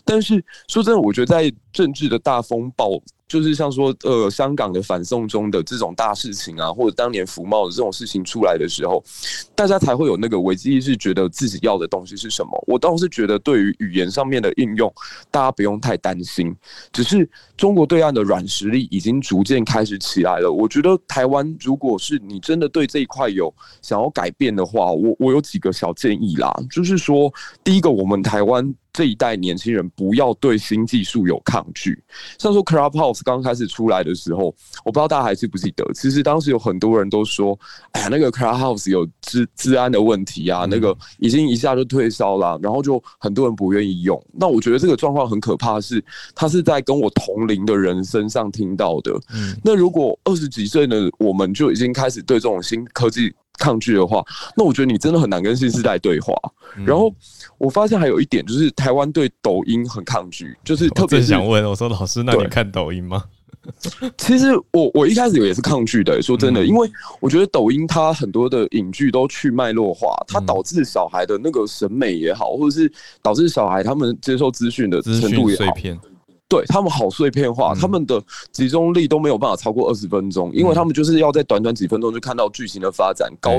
[0.03, 3.01] 但是说真的，我觉得在政治的大风暴。
[3.29, 9.01] 就是像说，呃，香港的反送中的这种大事情啊，或者当年福茂的这种事情出来的时候，
[9.53, 12.49] 大家才会有那个危机意识，觉得自己要的东西是什么。
[12.65, 14.91] 我倒是觉得，对于语言上面的应用，
[15.29, 16.53] 大家不用太担心。
[16.91, 20.51] 只是中国对岸的软实力已经逐渐开始起来了。
[20.51, 23.53] 我觉得台湾，如果是你真的对这一块有
[23.83, 27.31] 想要改变的话，我我有几个小建议啦，就是说，
[27.63, 28.73] 第一个，我们台湾。
[28.99, 32.03] 这一代年轻人不要对新技术有抗拒。
[32.37, 37.57] 像说 Clubhouse 刚开始出来的时候，我不知道大家还记不记得，其实当时有很多人都说
[37.93, 44.21] ：“哎呀，那个 Clubhouse 有治治安的问题啊，那个已经一下就退烧了。”然后就很多人不愿意用。
[44.33, 46.03] 那我觉得这个状况很可怕的是，
[46.35, 49.17] 他是在跟我同龄的人身上听到的。
[49.63, 54.25] 那如果二十几岁的我们就已经开始对这种新科技抗拒的话，
[54.57, 56.33] 那我觉得你真的很难跟新时代对话。
[56.85, 57.13] 然后。
[57.59, 63.21] 我发现还有一点，就是台湾对抖音很抗拒，就是特别想问我说：“老师，那你看抖音吗？”
[64.17, 66.89] 其实我我一开始也是抗拒的、欸，说真的，因为
[67.19, 72.89] 我觉得抖音它很多的影剧都去脉络化，它导致小孩的那个审美也好，或者是
[73.21, 75.75] 导致小孩他们接受资讯的程度也好。
[76.49, 78.21] 对他们好碎片化，他们的
[78.51, 83.51] 集中力都没有办法超过二十分钟，因为他们就是要在短短几分钟就看到剧情的发展，高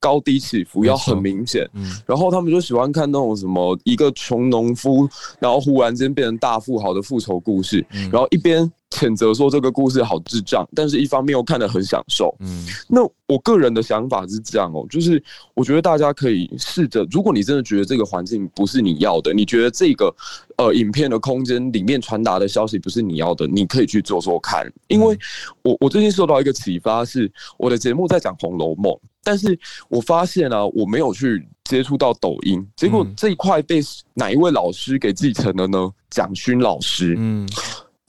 [0.00, 1.68] 高低起伏要很明显。
[2.06, 5.06] 然后他们就喜欢看那种什么一个穷农夫，
[5.38, 8.72] 然后忽然间变成大富豪的复仇故事，然后一边。
[8.90, 12.34] 谴责说这个故事好智障，但是一方面又看得很享受。
[12.40, 15.22] 嗯，那我个人的想法是这样哦，就是
[15.54, 20.14] 我觉得大家可以试着，如果你真的觉得这个环境不是你要的，你觉得这个
[20.56, 24.70] 呃影片的空间里面传达的消息不是你要的，你可以去做做看。
[24.88, 25.16] 因为
[25.62, 33.80] 我我最近受到一个启发，是我的节目在讲《红楼梦》，但是我发现啊，我没有去接触到抖音，结果这一块被
[34.14, 35.90] 哪一位老师给继承了呢？
[36.10, 37.14] 蒋勋老师。
[37.16, 37.48] 嗯。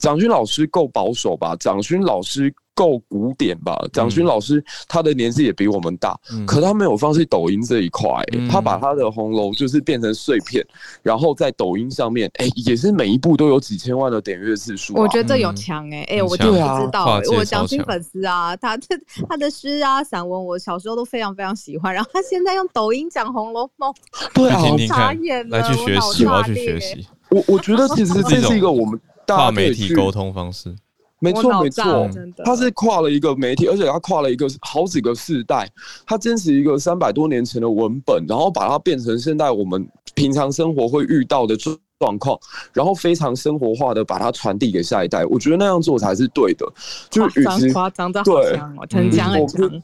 [0.02, 1.54] 蒋勋老师够保守吧？
[1.60, 3.80] 蒋勋老师够古典吧？
[3.92, 10.66] 蒋勋老师他的年纪也比我们大，嗯、可他没有放弃抖音这一块、欸，嗯、他把他的红楼就是变成碎片，
[11.04, 15.00] 然后在抖音上面，哎、欸，也是每一部都有几千万的点阅次数、啊。
[15.00, 18.88] 我觉得这有强哎、欸，哎、嗯欸，我就不知道、欸，我蒋勋粉丝啊，他这
[19.28, 23.88] 他的诗啊、散文，我小时候都非常非常喜欢，然后他现在用抖音讲《红楼梦》，
[24.34, 24.58] 对啊，
[24.96, 27.06] 好眼来去学习，我要去学习。
[27.32, 29.00] 我我觉得其实 这是一个我们。
[29.24, 30.74] 跨媒体沟通方式，
[31.20, 32.10] 没错没错，
[32.44, 35.66] 他是跨了一个媒体，而且他跨了一个好几个世代，
[36.04, 42.38] 他坚持一个三百多年前的文本，然后把它变成现在我们平常生活会遇到的状状况，
[42.74, 45.24] 然后非常生活化的把它传递给下一代。
[45.24, 46.66] 我觉得那样做才是对的，
[47.08, 48.58] 就与其夸张的对，
[48.90, 49.82] 很强很强。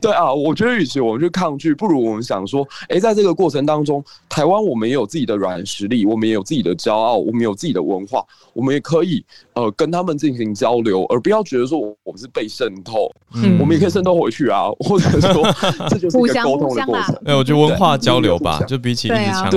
[0.00, 9.24] 对啊，我觉得与其我们去抗拒，不如我们想说，哎，在这个过程当中，台湾我们也有自己的软实力，我们也有自己的骄傲，我们有自己的文化，我们也可以
[9.54, 15.44] 呃跟他们进行交流，而不要觉得说我们是被渗透，嗯，我们也可以渗透回去啊， 或者说
[15.90, 17.14] 这就是一个沟通的过程。
[17.24, 19.16] 哎，我觉得文化交流吧，就比起一直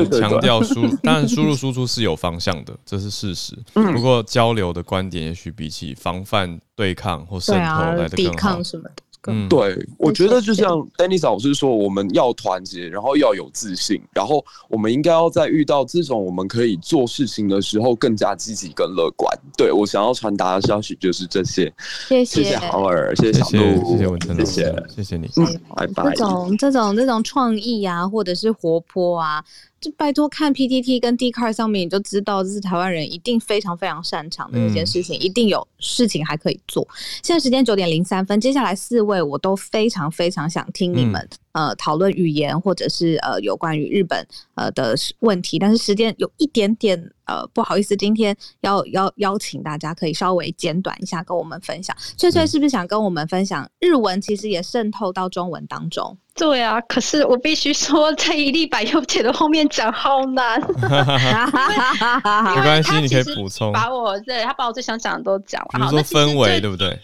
[0.09, 3.55] 强强调输，当然输入输出是有方向的，这是事实。
[3.73, 8.32] 不过交流的观点，也许比起防范、对抗或渗透来的更好。
[8.32, 8.91] 抵抗什么的。
[9.28, 19.32] 嗯，对，我觉得就像 Dennis 老师说，我们要团结，然后要有自信，然后我们应该要在遇到这种我们可以做事情的时候，更加积极跟乐观。
[19.57, 21.71] 对，我想要传达的消息就是这些。
[22.07, 25.45] 谢谢，谢谢豪尔，谢谢小路，谢谢文成，谢谢，谢谢你，嗯，
[25.76, 26.03] 拜拜。
[26.11, 29.43] 这种这种这种创意啊，或者是活泼啊。
[29.82, 36.88] 就拜托看 PTT 跟 Dcard 上面，你就知道这是台湾人一定非常非常擅长的一件事情，嗯、一定有事情还可以做。
[37.21, 41.21] 现在时间九点零三分，接下来四位我都非常非常想听你们、
[41.51, 51.95] 嗯、呃讨论语言或者是呃有关于日本呃的问题，但是时间有一点点呃不好意思，今天要要邀请大家可以稍微简短一下跟我们分享。
[52.17, 56.17] 翠翠是不是想跟我们分享日文其实也渗透到中文当中？
[56.38, 60.60] 对啊，可是我必须说，在一粒百优解的后面讲好难。
[60.82, 63.72] 没关系，你可以补充。
[63.72, 65.70] 把我对他把我最想讲的都讲了。
[65.72, 67.00] 比如说氛围，对不对？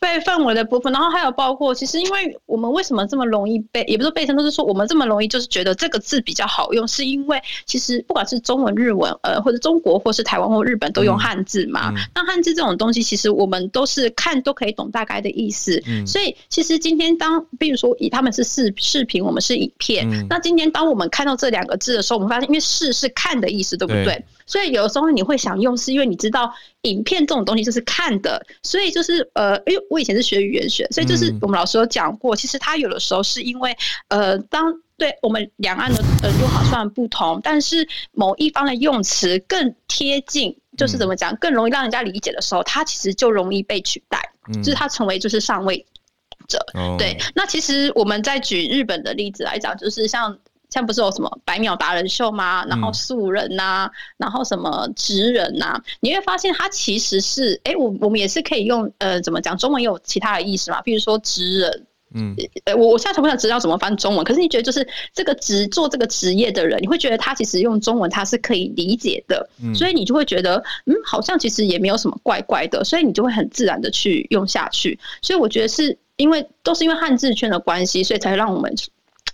[0.00, 11.90] 被范围的部分，然后还有包括，其实因为我们为什么这么容易被，也不是被称，都是说我们这么容易，就是觉得这个字比较好用，是因为其实不管是中文、日文，呃，或者中国或是台湾或日本都用汉字嘛。
[11.90, 15.82] 嗯嗯、那汉字这种东西，其实我们都是看都可以懂大概的意思。
[15.86, 24.04] 嗯、所以其实今天当，比如说以他们是视视频，我们是影片，嗯、那今天当我们看到这两个字的时候，我们发现，因为视是看的意思，对不对？
[24.04, 33.76] 对所以有的时候你会想用，是因为你知道影片这种东西就是看的，所以就是呃，因为我以前是学语言学，所以就是我们老师有讲过，其实他有的时候是因为
[34.08, 44.18] 呃，当对我们两岸的呃用法虽然不同，但是某一方的用词更贴近，就是怎么讲更容易让人家理解的时候，它其实就容易被取代，
[44.54, 45.84] 就是它成为就是上位
[46.48, 46.58] 者。
[46.96, 50.38] 对，那其实我们在举日本的例子来讲，就是像。
[50.70, 52.64] 像不是有什么百秒达人秀吗？
[52.66, 59.56] 然后素人呐、啊，嗯、然后什么职人呐、啊，你会发现它其实是，哎、欸，我我们也是可以用，呃，怎么讲？
[59.56, 60.82] 中文也有其他的意思嘛？
[60.82, 74.98] 比如说职人，嗯，呃，我我现在从不想知道怎么翻中文，可是你觉得就是这个职做这个职业的人，你会觉得他其实用中文他是可以理解的，嗯、所以你就会觉得，嗯，好像其实也没有什么怪怪的，所以你就会很自然的去用下去。
[75.22, 78.74] 所以我觉得是因为都是因为汉字圈的关系，所以才让我们。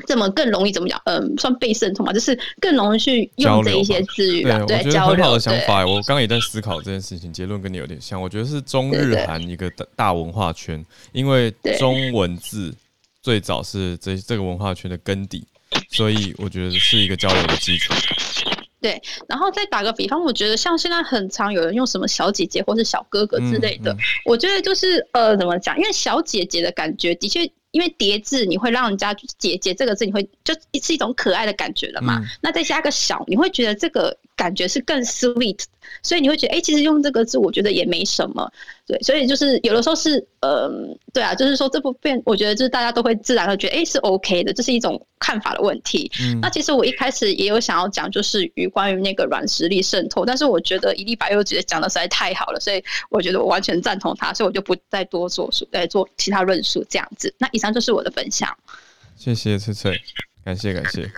[0.07, 1.01] 这么更容易怎么讲？
[1.05, 4.59] 嗯，算被渗透嘛，就是更容易去用这一些词语吧。
[4.67, 5.87] 对，我觉得很好的想法。
[5.87, 8.21] 我刚刚也在思考这件事情，结论跟你有点像。
[8.21, 12.75] 我觉得是中日韩一个大大文化圈，因为中文字
[13.23, 15.47] 最早是这这个文化圈的根底，
[15.91, 17.95] 所以我觉得是一个交流的基础。
[18.81, 25.79] 对，然后再打个比方，我觉得像现在很常有人用什么小姐姐或是小哥哥之类的，嗯嗯、我觉得就是呃，怎么讲？
[25.79, 27.51] 因为小姐姐的感觉的确。
[27.75, 32.21] 因为叠字，你会让人家“解解”这个字，你会就是一种可爱的感觉了嘛？
[32.21, 35.61] 嗯、那再加个小，你会觉得这个感觉是更 sweet，
[36.03, 38.51] 所以你会觉得，哎、欸，其实用这个字，我觉得也没什么。
[38.87, 46.11] 对，所以就是有的时候是，嗯、呃，对啊，就是说这部片，我觉得就是大家都会自然的觉得，哎、欸，是 OK 的，这是一种看法的问题。
[46.21, 57.33] 嗯、那其实我一开始也有想要讲，就是与关于那个软实力渗透，但是我觉得伊丽白又觉得讲的实在太好了，所以我觉得我完全赞同他，所以我就不再多做述，再做其他论述这样子。
[57.39, 58.55] 那以上就是我的分享。
[59.17, 59.99] 谢谢翠翠，
[60.45, 61.09] 感谢感谢，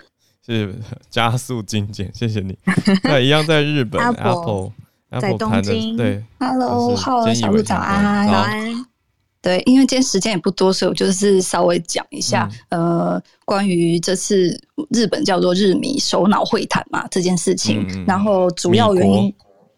[0.46, 0.72] 谢谢
[1.10, 2.56] 加速精简，谢谢你。
[3.02, 4.70] 那一样在日本 Apple。
[5.20, 8.86] 在东京，对，Hello，Hello，小鹿早安，早安。
[9.40, 19.32] 对，因为今天时间也不多，所以我就是稍微讲一下，嗯、呃，关于这次日本叫做日米首脑会谈嘛这件事情，嗯、然后主要原因。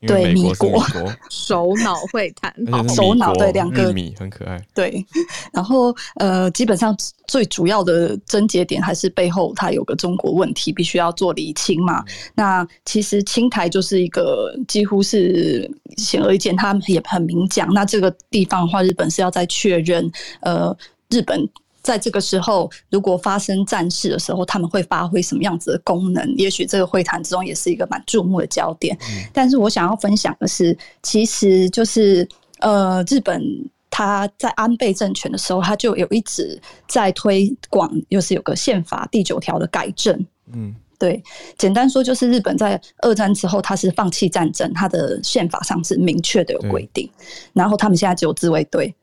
[0.06, 0.84] 对， 米国
[1.28, 2.54] 首脑会谈，
[2.88, 4.64] 首脑对两个米很可爱。
[4.74, 5.04] 对，
[5.52, 6.96] 然后呃，基本上
[7.26, 12.00] 最主要的症结点还是背后它有个中国问题，必须要做厘清嘛。
[12.00, 17.72] 嗯、那其实青台就是一个几乎是显而易见，他们也很明讲。
[17.72, 20.76] 那这个地方的话，日本是要再确认，呃，
[21.10, 21.48] 日本。
[21.88, 26.34] 在这个时候，如果发生战事的时候，他们会发挥什么样子的功能？
[26.36, 28.94] 也许这个会谈之中也是一个蛮注目的焦点。
[29.00, 32.28] 嗯、但是我想要分享的是，其实就是
[32.58, 33.42] 呃，日本
[33.88, 40.14] 他在安倍政权的时候，他就有一直在推广，又是有个宪法第九条的改正。
[40.52, 41.22] 嗯，对，
[41.56, 47.10] 简单说就是日本在二战之后，他是放弃战争，他的宪法上是明确的有规定，
[47.54, 48.94] 然后他们现在只有自卫队。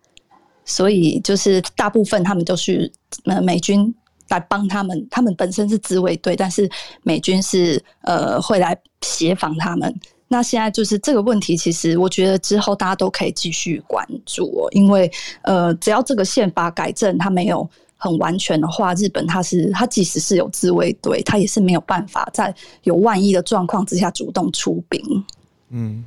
[0.65, 2.91] 所以就是大部分他们都是
[3.25, 3.93] 呃美军
[4.29, 6.67] 来帮他们，他们本身是自卫队，但是
[7.03, 9.95] 美军是呃会来协防他们。
[10.27, 15.09] 那现在就是这个问题，其实我觉得之后大家都可以继续关注哦，因为
[15.43, 24.99] 呃只要这个宪法改正它没有很完全的话，日本它是它即使是有自卫队，它也是没有办法在有万一的状况之下主动出兵。
[25.69, 26.03] 嗯，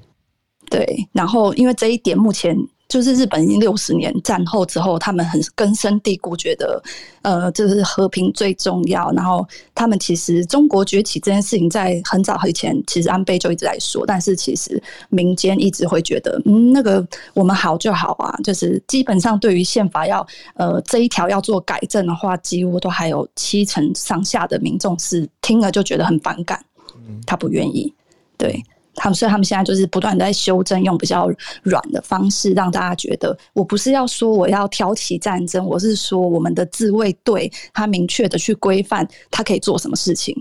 [0.69, 1.09] 对。
[1.13, 2.59] 然后因为这一点目前。
[2.89, 6.83] 就是日本已经六十年战后之后，他们很根深蒂固觉得，
[7.21, 9.13] 呃，就是和平最重要。
[9.13, 18.35] 然后他们其实中国崛起这件事情在很早以前，其实安倍就一直在说，但是其实民间一直会觉得，嗯，那个我们好就好啊。
[18.43, 26.65] 就是基本上对于宪法要呃这一条要做改正的话，几乎都还有七成上下的民众是听了就觉得很反感，
[27.27, 27.93] 他不愿意，
[28.39, 28.65] 对。
[28.99, 31.31] 他们所以他们现在就是不断在修正，用比较
[31.63, 40.35] 软的方式让大家觉得，我不是要说我要挑起战争，我是说我们的自卫队他明确的去规范他可以做什么事情。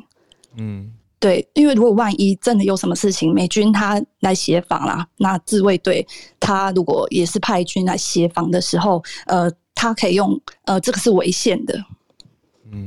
[0.58, 6.06] 嗯，对，因为如果万一真的有什么事情，美军他来协防啦，那自卫队
[6.40, 11.80] 他如果也是派军来协防的时候，呃，他可以用呃，这个是违宪的。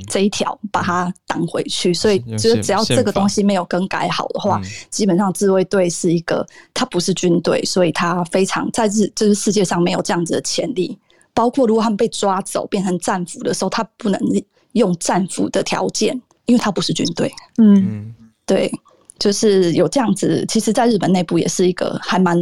[0.08, 10.98] 这一条把它挡回去，所以就是只要这个东西没有更改好的话，基本上自卫队是一个，它不是军队，所以它非常在日，就是世界上没有这样子的潜力，
[11.32, 14.20] 包括如果他们被抓走变成战俘的时候，他不能
[14.72, 17.32] 用战俘的条件，因为他不是军队。
[17.58, 18.14] 嗯，
[18.46, 18.70] 对，
[19.18, 20.44] 就是有这样子。
[20.48, 22.36] 其实，在日本内部也是一个还蛮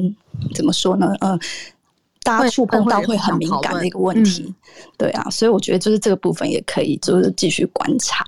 [0.54, 1.12] 怎么说呢？
[1.20, 1.38] 呃，
[2.22, 4.44] 大家触碰到会很敏感的一个问题。
[4.46, 4.54] 嗯、
[4.96, 8.24] 对啊，所以我觉得就是这个部分也可以就是继续观察。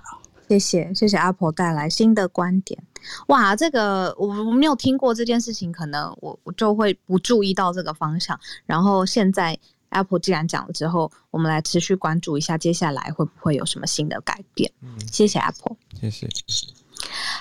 [0.47, 2.81] 谢谢，谢谢 Apple 带来新的观点。
[3.27, 8.37] 哇，这个我我没有听过这件事情，可能我我就会不注意到这个方向。
[8.65, 9.57] 然后现在
[9.91, 14.69] Apple 既然讲了之后，我们来持续关注一下，接下来会不会有什么新的改变？
[14.81, 16.27] 嗯，谢谢 Apple，谢谢。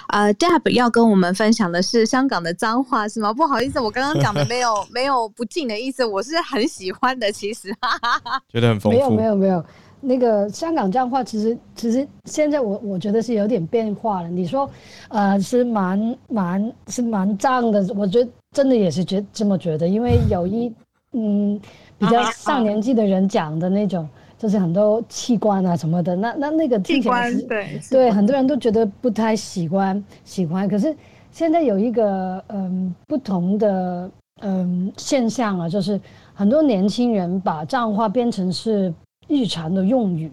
[0.08, 3.32] 呃，Deb 要跟我们分享的是香港的脏话是吗？
[3.32, 8.98] 不好意思，我刚刚讲的没有 没有不敬的意思，我是很喜欢的，其实哈哈哈，觉得很丰富。
[8.98, 9.64] 没有没有没有。
[10.02, 14.28] 那个香港脏话，其实其实现在我我觉得是有点变化了。
[14.28, 14.68] 你说，
[15.10, 20.72] 呃，是蛮蛮是蛮脏的，我觉得真的也是觉这么觉得，因为有一
[21.12, 21.60] 嗯
[21.98, 24.08] 比较上年纪的人讲的那种，
[24.40, 30.66] 就是很多器官啊什么的，那那那个听起来是对对很多人都觉得不太喜欢喜欢。
[30.66, 30.96] 可是
[31.30, 34.10] 现在有一个嗯不同的
[34.40, 36.00] 嗯现象啊，就是
[36.32, 38.92] 很多年轻人把脏话变成是。
[39.32, 40.28] 日常的用语，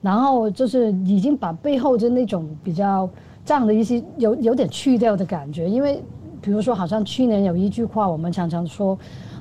[0.00, 3.06] 然后就是已经把背后的那种比较
[3.44, 6.02] 这样的一些有有点去掉的感觉，因为
[6.40, 8.98] 比如说，好像去年有一句话，我们常常说，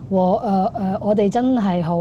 [0.10, 1.96] 我呃呃，我哋真系好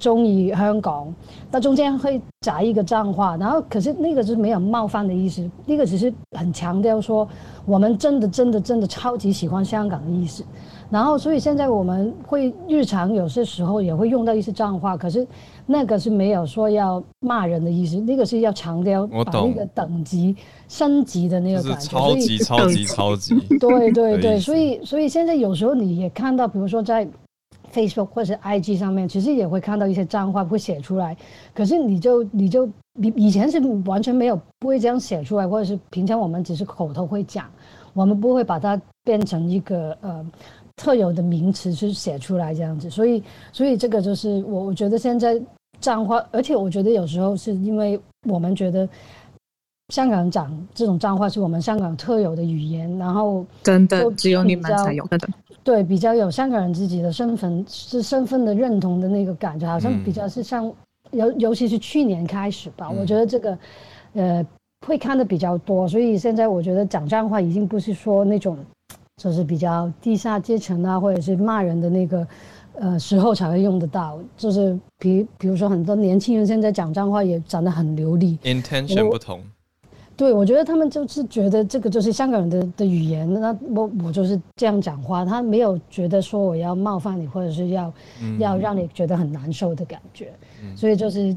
[0.00, 1.14] 中意香港，
[1.50, 7.28] 那中间会夹一个脏话，然后可是那个是没有冒犯的意思，那个只是很强调说
[7.64, 10.42] 我们真的真的真的超级喜欢香港的意思。
[10.88, 15.24] 然后，所以现在我们会日常有些时候也会用到一些脏话，可是
[15.64, 20.34] 那个是没有说要骂人的意思，那个是要强调把那个等级
[20.66, 23.36] 升级的那个感觉，超级超级超级。
[23.60, 27.06] 对对对，所以所以现在有时候你也看到，比如说在
[27.72, 31.16] Facebook 或者是 IG 上面，其实也会看到一些脏话会写出来，
[31.54, 37.50] 可是你就你就以以前是完全没有不会这样写出来，或者是平常我们只是口头会讲，
[37.92, 40.26] 我们不会把它变成一个呃。
[40.76, 43.22] 特有的名词去写出来这样子，所以
[43.52, 45.38] 所以这个就是我我觉得现在
[45.78, 48.88] 脏话，而且我觉得有时候是因为我们觉得
[49.90, 55.18] 香港人讲这种脏话是我们香港特有的语言，然后真的只有你们才有的，
[55.62, 60.64] 对，比较有香港人自己的身份是身份的认同的那个感觉，好像比较是像
[61.10, 63.58] 尤、嗯、尤其是去年开始吧，嗯、我觉得这个
[64.14, 64.46] 呃
[64.86, 68.56] 会看的比较多，所以现在我觉得讲脏话已经不是说那种。
[69.22, 72.26] 就是比较地下阶层啊，或者是骂人的那个，
[72.72, 74.18] 呃，时候才会用得到。
[74.34, 79.42] 就是比比如说很多年轻人现在讲脏话也讲得很流利，intention 不同。
[80.20, 87.90] 对，我觉得他们就是觉得这个就是香港人的的语言，那我我就是这样讲话，他没有觉得说我要冒犯你，或者是要、
[88.22, 90.30] 嗯、要让你觉得很难受的感觉。
[90.62, 91.34] 嗯、所以就是，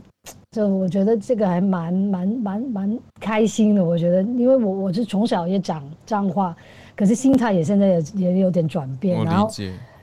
[0.51, 3.81] 就我觉得这个还蛮蛮蛮蛮开心的。
[3.81, 6.53] 我觉得，因为我我是从小也讲脏话。
[6.93, 9.49] 可是心态也现在也也有点转变，然后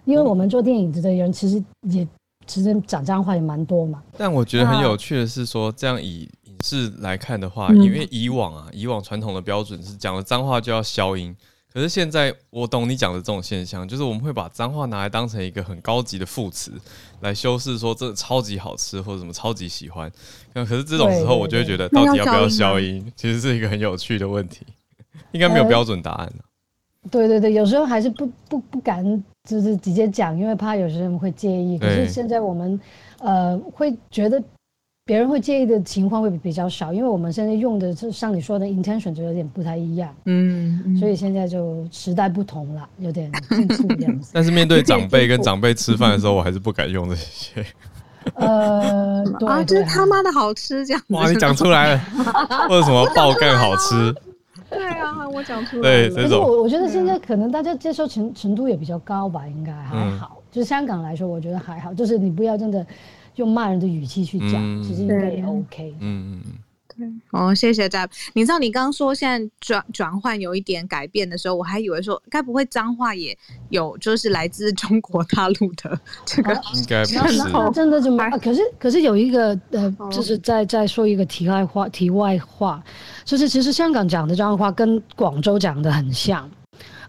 [0.06, 2.08] 因为我们做电影的人其实也
[2.46, 4.02] 其实讲脏话也蛮多嘛。
[4.16, 6.28] 但我觉得很有趣的是说，这样以
[6.60, 11.34] 影视来看的话，因为以往啊，以往传统的标准是讲了脏话就要消音，
[11.72, 16.72] 可是现在我懂你讲的这种现象，就是我们会把脏话拿来当成一个很高级的副词
[17.20, 20.10] 来修饰，说这超级好吃或者什么超级喜欢。
[20.52, 24.66] 那可是这种时候，我就会觉得到底要不要消音，其实是一个很有趣的问题，
[25.32, 26.32] 应该没有标准答案。
[27.10, 29.02] 对对对，有时候还是不不不敢，
[29.48, 31.78] 就是直接讲，因为怕有些人会介意。
[31.78, 32.78] 可是现在我们，
[33.20, 34.42] 呃，会觉得
[35.10, 40.14] 别人会介意的情况会比较少，因为我们现在用的就像你说的 intention 就有点不太一样。
[40.26, 44.30] 嗯，所以现在就时代不同了，有点进步这样子。
[44.32, 47.66] 但是面对长辈跟长辈吃饭的时候，我还是不敢用这些。
[48.34, 51.12] 呃， 对啊，就是他妈的好吃这样子。
[51.12, 51.98] 哇，你讲出来了，
[52.70, 54.14] 或者什么爆干好吃。
[54.70, 56.08] 对啊，我讲出来了。
[56.08, 60.36] 对，可是我我觉得现在可能大家接受程程度也比较高吧，应该还好。
[60.36, 61.92] 嗯、就是香港来说，我觉得还好。
[61.92, 62.86] 就是你不要真的
[63.36, 65.94] 用骂人的语气去讲，嗯、其实应该也 OK。
[66.00, 66.52] 嗯嗯嗯。
[66.98, 68.10] 对，哦，谢谢 Deb。
[68.34, 73.34] 你知道你刚刚说现在转转换有一点改变的时候，我还以为说该不会脏话也
[73.70, 76.52] 有，就是来自中国大陆的 这个？
[76.74, 77.48] 应该不是。
[77.52, 78.36] 那真的就没、啊？
[78.36, 82.82] 可是可是有一个呃，就是在在说一个题外话，题外话。
[83.24, 86.50] 就是其实香港讲的脏话跟广州讲的很像，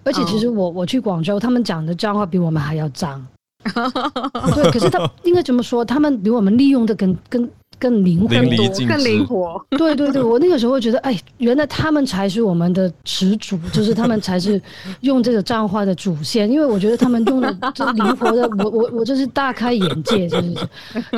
[0.04, 3.26] 而且其实我我去广州，他们讲的脏话比我们还要脏。
[3.64, 5.84] 对，可是他 应该怎么说？
[5.84, 9.66] 他们比我们利用的更更更灵活，更灵活。
[9.72, 14.62] 对对对，我那个时候会觉得，哎，原来他们才是我们的始祖， 就是他们才是
[15.02, 16.50] 用这个脏话的祖先。
[16.50, 20.54] 因为我觉得他们用的就灵活的，我我我就是大开眼界，就是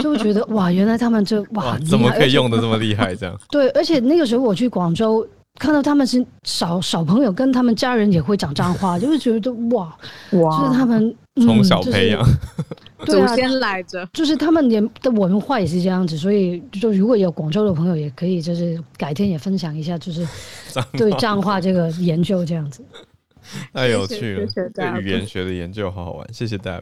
[0.01, 3.15] 就会觉得哇，原来他们这哇，哇，怎么可以用的这么厉害？
[3.15, 5.25] 这样对，而且那个时候我去广州。
[5.59, 9.95] 看到他们是小小朋友，跟他们家人也会讲脏话，就是觉得哇
[10.31, 12.25] 哇，就是他们从、嗯、小培养，
[13.05, 20.27] 对啊，祖先来着，就是他们连的文化也是这样子，所以就如果有广州的朋友，也可以就是改天也分享一下，就是
[20.93, 22.83] 对脏话这个研究这样子，
[23.73, 26.81] 太有趣了，对语言学的研究好好玩，谢谢 Deb。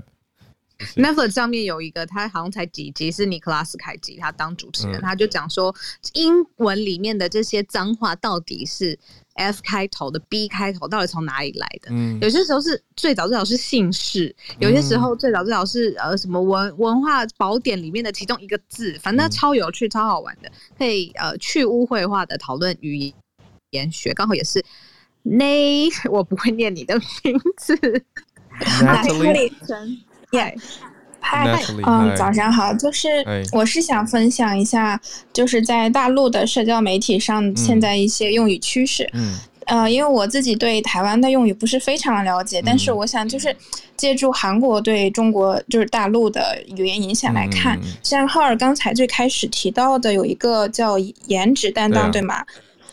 [0.96, 5.74] Netflix 上面有一个，他好像才几集，是尼克拉斯凯奇他当主持人，嗯、他就讲说
[6.14, 8.98] 英文里面的这些脏话到底是
[9.36, 11.90] F 开头的 B 开头，到底从哪里来的？
[11.92, 23.14] 嗯，有些时候是最早最早是姓氏，有些时候最早最早是呃什么文文化宝典里面的其中一个字，反正超有趣、超好玩的，可以呃去污秽化的讨论语
[23.70, 24.64] 言学，刚好也是
[25.24, 27.76] Nay，我不会念你的名字
[28.60, 29.34] ，Natalie。
[29.48, 29.52] 耶，
[30.32, 30.56] 嗨，
[31.86, 33.08] 嗯，早上好，就是
[33.52, 35.00] 我是想分享一下，
[35.34, 43.56] 就是在大陆的社交媒体上现在一些用语趋势，嗯，呃，因为我自己对台湾的用语不是非常的了解，但是我想就是
[43.98, 50.98] 借助韩国对中国就是大陆的语言影响来看，像浩尔刚才最开始提到的有一个叫
[51.28, 52.44] 颜值担当，对吗？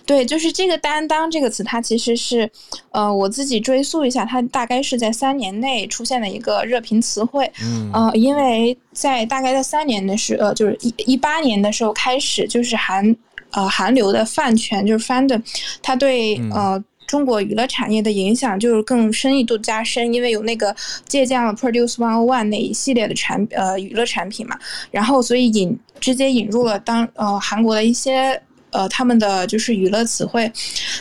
[0.08, 2.50] 对，就是这个“担当”这个词，它其实是，
[2.92, 7.52] 呃，我自己追溯一下，它大概是在三年内出现的一个热评词汇。
[7.62, 13.14] 嗯，呃，因为在大概在三年的时，呃，就是一一八年的时候开始，就是韩
[13.50, 15.42] 呃韩流的饭圈，就是 fandom，
[15.82, 20.74] 它对呃中国娱乐产业的影响就是更深一度加深，因为有那个
[21.06, 24.58] 借鉴了 Produce One One 那一系列的产呃娱乐产品嘛，
[24.90, 28.40] 然后所以引直接引入了当呃韩国的一些。
[28.70, 30.50] 呃，他们的就是娱乐词汇，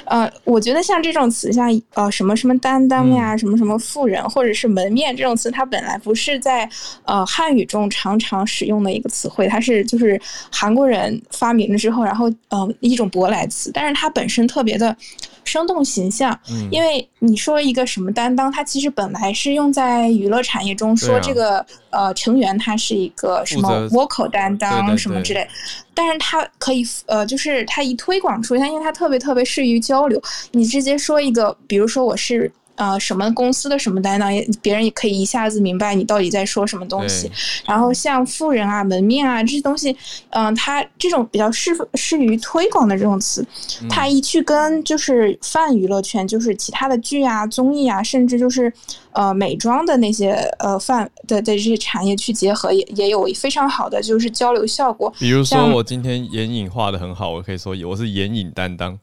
[0.06, 6.70] 呃，我觉得像这种词，像呃什么什么担当呀，什么什么富人或者是门面这种词，它本来不是在
[7.06, 10.20] 呃汉语中常常使用的一个词汇，它是就是
[10.52, 14.96] 韩国人发明了之后，然后呃一种舶来词，但是它本身特别的
[15.44, 16.38] 生动形象，
[16.72, 25.48] 因为你说一个什么担当，它其实本来是用在娱乐产业中说这个呃成员他是一个什么 vocal 担当什么之类。
[25.94, 30.22] 但是它可以，呃，就是它一推广出去，它因为它特别特别适于交流。
[30.52, 34.32] 你直接说一个，比如说我是呃什么公司的什么担当，
[34.62, 37.30] 别人也可以一下子明白你到底在说什么东西。
[37.66, 39.92] 然后像富人啊、门面啊这些东西，
[40.30, 43.46] 嗯、呃，它这种比较适适于推广的这种词，
[43.90, 48.72] 它一去跟就是泛娱乐圈，就是其他的剧啊、综艺啊，甚至就是。
[49.14, 55.12] 呃，美妆的那些呃泛的的这些产业去结合，也也有非常好的就是交流效果。
[55.18, 59.00] 比如说，我今天眼影画的很好，我可以说我是眼影担当。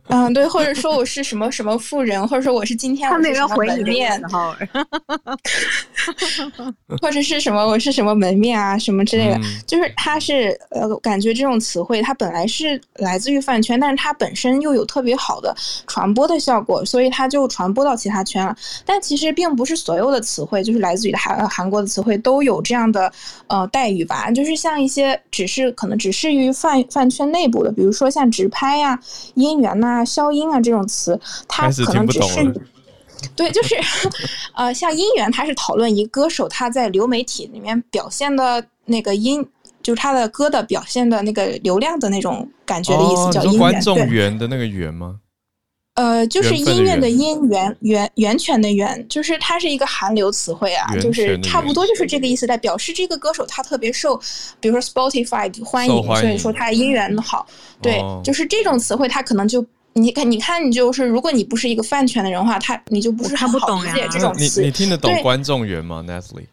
[0.08, 4.20] 嗯，对，或者说我是什么什么富人，或者说我是今天我是什么门面，
[7.00, 15.54] 或者是什么我是什么门面啊，什么之类的，嗯、就是它是呃，感觉这种词汇它本来是来自于饭圈，但是它本身又有特别好的
[15.86, 18.54] 传播的效果，所以它就传播到其他圈了。
[18.84, 23.10] 但其实并不是所有的词汇，就是来自于韩韩国的词汇都有这样的
[23.46, 28.98] 呃待遇吧，就是像一些只是可能只适于饭饭圈内部的，比如说像直拍呀、啊、
[29.36, 29.98] 姻缘呐。
[29.98, 32.54] 啊，消音啊，这种词，它可能只是，
[33.36, 33.76] 对，就是，
[34.54, 39.46] 呃，像音源，它是讨论一个歌手他在流媒体里面表现的那个音，
[39.82, 43.58] 就是他的歌的表现的那个流量的那种感觉的意思，叫音源。
[43.58, 45.16] 观众缘的那个缘吗？
[45.94, 54.20] 呃，就是音乐的音源源源泉的源，就是它是一个韩流词汇啊，就是差不多就是这个意思，在表示这个歌手他特别受，
[54.60, 57.46] 比如说 Spotify 欢迎，所以说他音源好，
[57.80, 59.64] 对，就是这种词汇，他可能就。
[59.94, 64.62] 你看，你看，你就是，如果你不是一个饭圈的人的话，他你就不是很好理解这种词。
[64.62, 66.46] 你你听得懂观众缘吗，Natalie？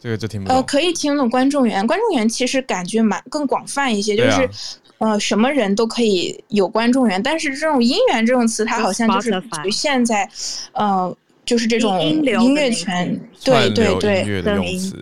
[0.00, 0.56] 这个就听不懂。
[0.56, 4.50] 呃，可以听懂观众缘，观众缘其实感觉蛮更广泛一些，就是、啊、
[4.98, 10.28] 呃，什么人都可以有观众缘，但是这种姻缘这种词，它好像就是局限在
[10.72, 11.16] 呃。
[11.48, 12.22] 就是这种音
[12.54, 14.42] 乐圈，对对对，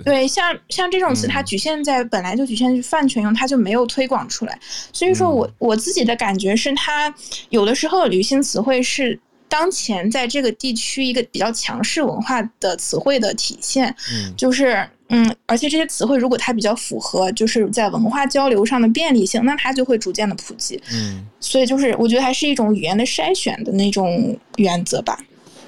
[0.04, 4.56] 对，像像这种词，它局限在本来就局限于饭圈用，它就没有推广出来。
[4.92, 7.12] 所以说我我自己的感觉是，它
[7.48, 9.18] 有的时候流行词汇是
[9.48, 13.94] 当前在这个地区一个比较强势文化的词汇的体现。
[14.12, 20.80] 嗯，就是嗯，而且这些词汇如果它比较符合就是在文化交流上的便利性，那它就会逐渐的普及。
[20.92, 25.18] 嗯，所以就是我觉得还是一种语言的筛选的那种原则吧。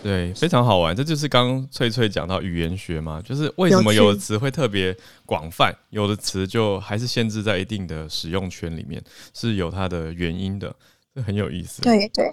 [0.00, 0.94] 对，非常好玩。
[0.94, 4.96] 这就是刚刚翠翠讲到语言学嘛，就是为什么有的词会特别
[5.26, 9.02] 广泛，有的词就还是限制在一定的使用圈里面，
[9.34, 10.72] 是有它的原因的，
[11.14, 11.82] 这很有意思。
[11.82, 12.30] 对对，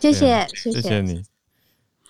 [0.00, 1.22] 谢谢谢谢你，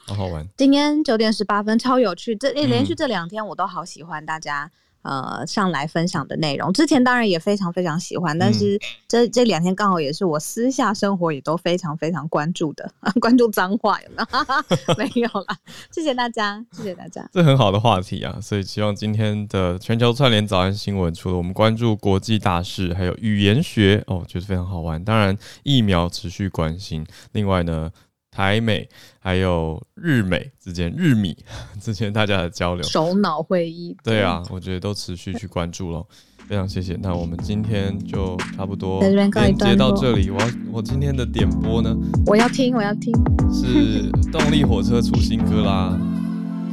[0.06, 0.48] 好好玩。
[0.56, 2.36] 今天九点十八分，超有趣。
[2.36, 4.70] 这连续这两天我都好喜欢大家。
[5.02, 8.78] 呃，上来分享的内容，之前当然也非常非常喜欢，但是
[9.08, 14.94] 这这两天刚好也是我私下生活也都非常非常关注的， 关注脏话有没有？
[14.98, 15.56] 没有啦，
[15.90, 17.28] 谢谢大家，谢谢大家。
[17.32, 25.02] 这很好的话题啊，所以希望今天的全球串联早安新闻，除了我们关注国际大事，还有语言学哦，觉得非常好玩。
[25.02, 27.90] 当然疫苗持续关心，另外呢。
[28.30, 28.88] 台美
[29.18, 31.36] 还有日美之间，日米
[31.80, 36.06] 之间大家的交流，首脑会议，对啊，我觉得都持续去关注咯。
[36.46, 36.98] 非常谢谢。
[37.00, 40.30] 那我们今天就差不多连接到这里。
[40.30, 40.38] 我
[40.72, 41.96] 我今天的点播呢？
[42.26, 43.14] 我要听，我要听。
[43.52, 45.96] 是 动力火车出新歌啦！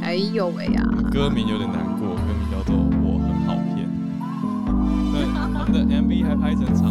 [0.02, 0.82] 哎呦喂呀！
[1.12, 3.86] 歌名有点难过，歌名叫做《我很好骗》。
[5.12, 6.88] 对，他们的 MV 还拍成长。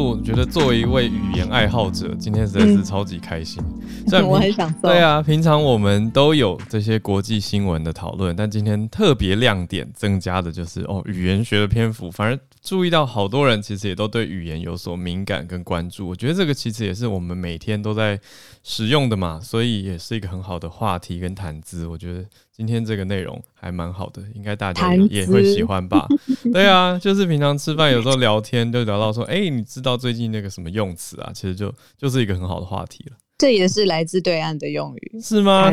[0.00, 3.62] 我觉得作为一位语言爱好者，今天实在是超级开心。
[3.66, 3.79] 嗯、
[4.26, 4.88] 我很享受。
[4.88, 16.08] 对啊，平常我们都有这些国际新闻的讨论，但今天特别亮点增加的就是哦，语言学的篇幅，反而注意到好多人其实也都对语言有所敏感跟关注。
[16.08, 18.18] 我觉得这个其实也是我们每天都在
[18.62, 21.86] 使用的嘛，所以也是一个很好的话题跟谈资。
[21.86, 22.24] 我觉得。
[22.60, 26.06] 今天这个内容还蛮好的，应该大家也会喜欢吧？
[26.52, 31.32] 对啊，就是平常吃饭有时候聊天就聊到说，哎、欸，你知道最近那个什么用词啊？
[31.34, 33.16] 其实就就是一个很好的话题了。
[33.40, 35.72] 这也是来自对岸的用语，是吗？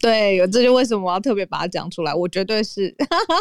[0.00, 2.14] 对，这就为什么我要特别把它讲出来。
[2.14, 2.88] 我绝对是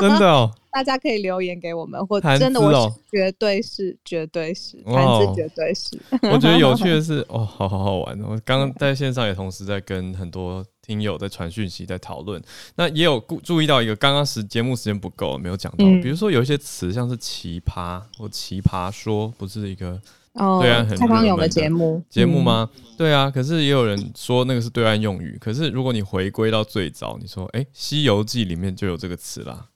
[0.02, 5.98] 真的哦， 大家可以留言给我们，或者真的，我绝对是，绝对是，谈资绝对是。
[6.23, 8.19] 我觉得有趣的是， 哦，好好好玩。
[8.23, 12.41] 我刚刚在线上也同时在跟很多听友在传讯息，在讨论。
[12.76, 15.85] 那也有注意到一个，刚刚时节目时间不够，没有讲到。
[15.85, 20.02] 嗯、比如说有一些词，像是奇葩或奇葩说，不是一个。
[20.34, 22.69] 哦，对岸很蔡康永的节目节目吗？
[22.76, 25.38] 嗯、对啊，可是也有人说那个是对岸用语。
[25.39, 29.69] 可是如果你回归到最早，你说，哎，《西游记》里面就有这个词啦。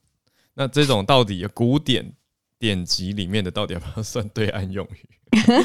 [0.56, 2.14] 那这种到底古典
[2.58, 5.10] 典籍里面的，到底要不要算对岸用语？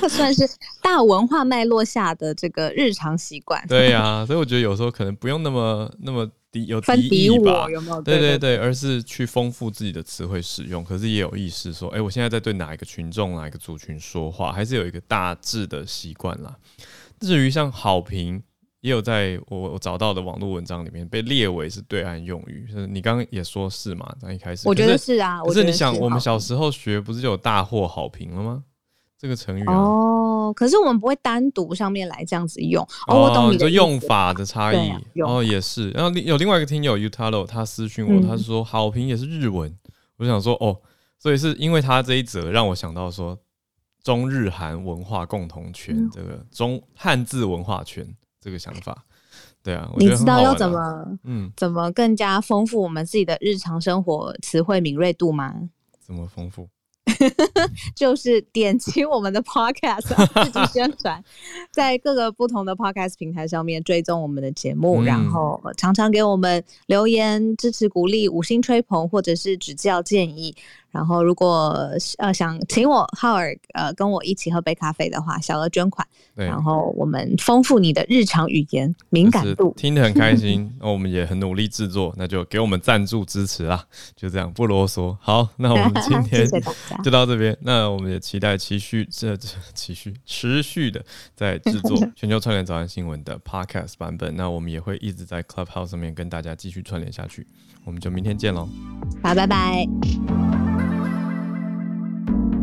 [0.09, 0.48] 算是
[0.82, 3.64] 大文化脉络下的这个日常习惯。
[3.68, 6.30] 对呀、啊，所以我觉得有时候可能不用那么那么。
[6.52, 7.66] 敌有敌意吧？
[7.70, 10.84] 有没有对对对，而是去丰富自己的词汇使用。
[10.84, 16.55] 可是也有意识说，哎、欸，我现在在对哪一个群众、哪一个族群说话，还是有一个大致的习惯啦。
[17.20, 18.43] 至于像好评，
[18.82, 22.66] 也有在我我找到的网络文章里面被列为是对岸用语。
[22.70, 24.14] 就是你刚刚也说是嘛？
[24.20, 25.40] 那一开始，我觉得是啊。
[25.43, 28.62] 可是你想，我们小时候学不是就有大获好评了吗？
[29.23, 29.73] 这个成语啊。
[29.73, 32.82] 哦，可是我们不会单独上面来这样子用。
[33.07, 34.93] 哦，我懂你的用法的差异。
[35.24, 35.90] 哦，也是。
[35.90, 39.73] 然后有另外一个听友 Utaro，他私讯我，他是说好评也是日文。
[40.16, 40.77] 我想说哦，
[41.20, 43.39] 所以是因为他这一则让我想到说
[44.03, 48.05] 中日韩文化共同圈这个中汉字文化圈
[48.40, 49.05] 这个想法。
[49.62, 55.55] 对啊，你知道要怎么嗯怎么更加丰富我们自己的日常生活词汇敏锐度吗？
[56.01, 56.69] 怎么丰富？
[57.94, 61.23] 就是点击我们的 podcast，自己宣传，
[61.70, 70.55] 在各个不同的 podcast 平台上面追踪我们的节目，嗯、然后常常给我们留言支持、鼓励、五星吹捧，或者是指教建议。
[70.93, 76.06] 然后，如果呃想请我浩尔呃跟我一起喝杯咖啡的话，小额捐款。
[76.35, 80.70] 对，然后我们丰富你的日常语言敏感度，听得很开 心。
[80.81, 83.85] 那我们也很努力制作，那就给我们赞助支持啊。
[84.14, 85.16] 就这样，不啰嗦。
[85.20, 86.47] 好，那我们今 天
[87.02, 87.56] 就到这边。
[87.62, 91.05] 那我们也期待持续这这持续持续的
[91.35, 94.35] 在制作 全球串联早安新闻的 Podcast 版本。
[94.36, 97.47] 那我们也会一直在 Clubhouse 上面跟大家继续串联下去。
[97.85, 98.69] 我们就明天见喽，
[99.23, 100.61] 好，拜拜。
[102.28, 102.61] you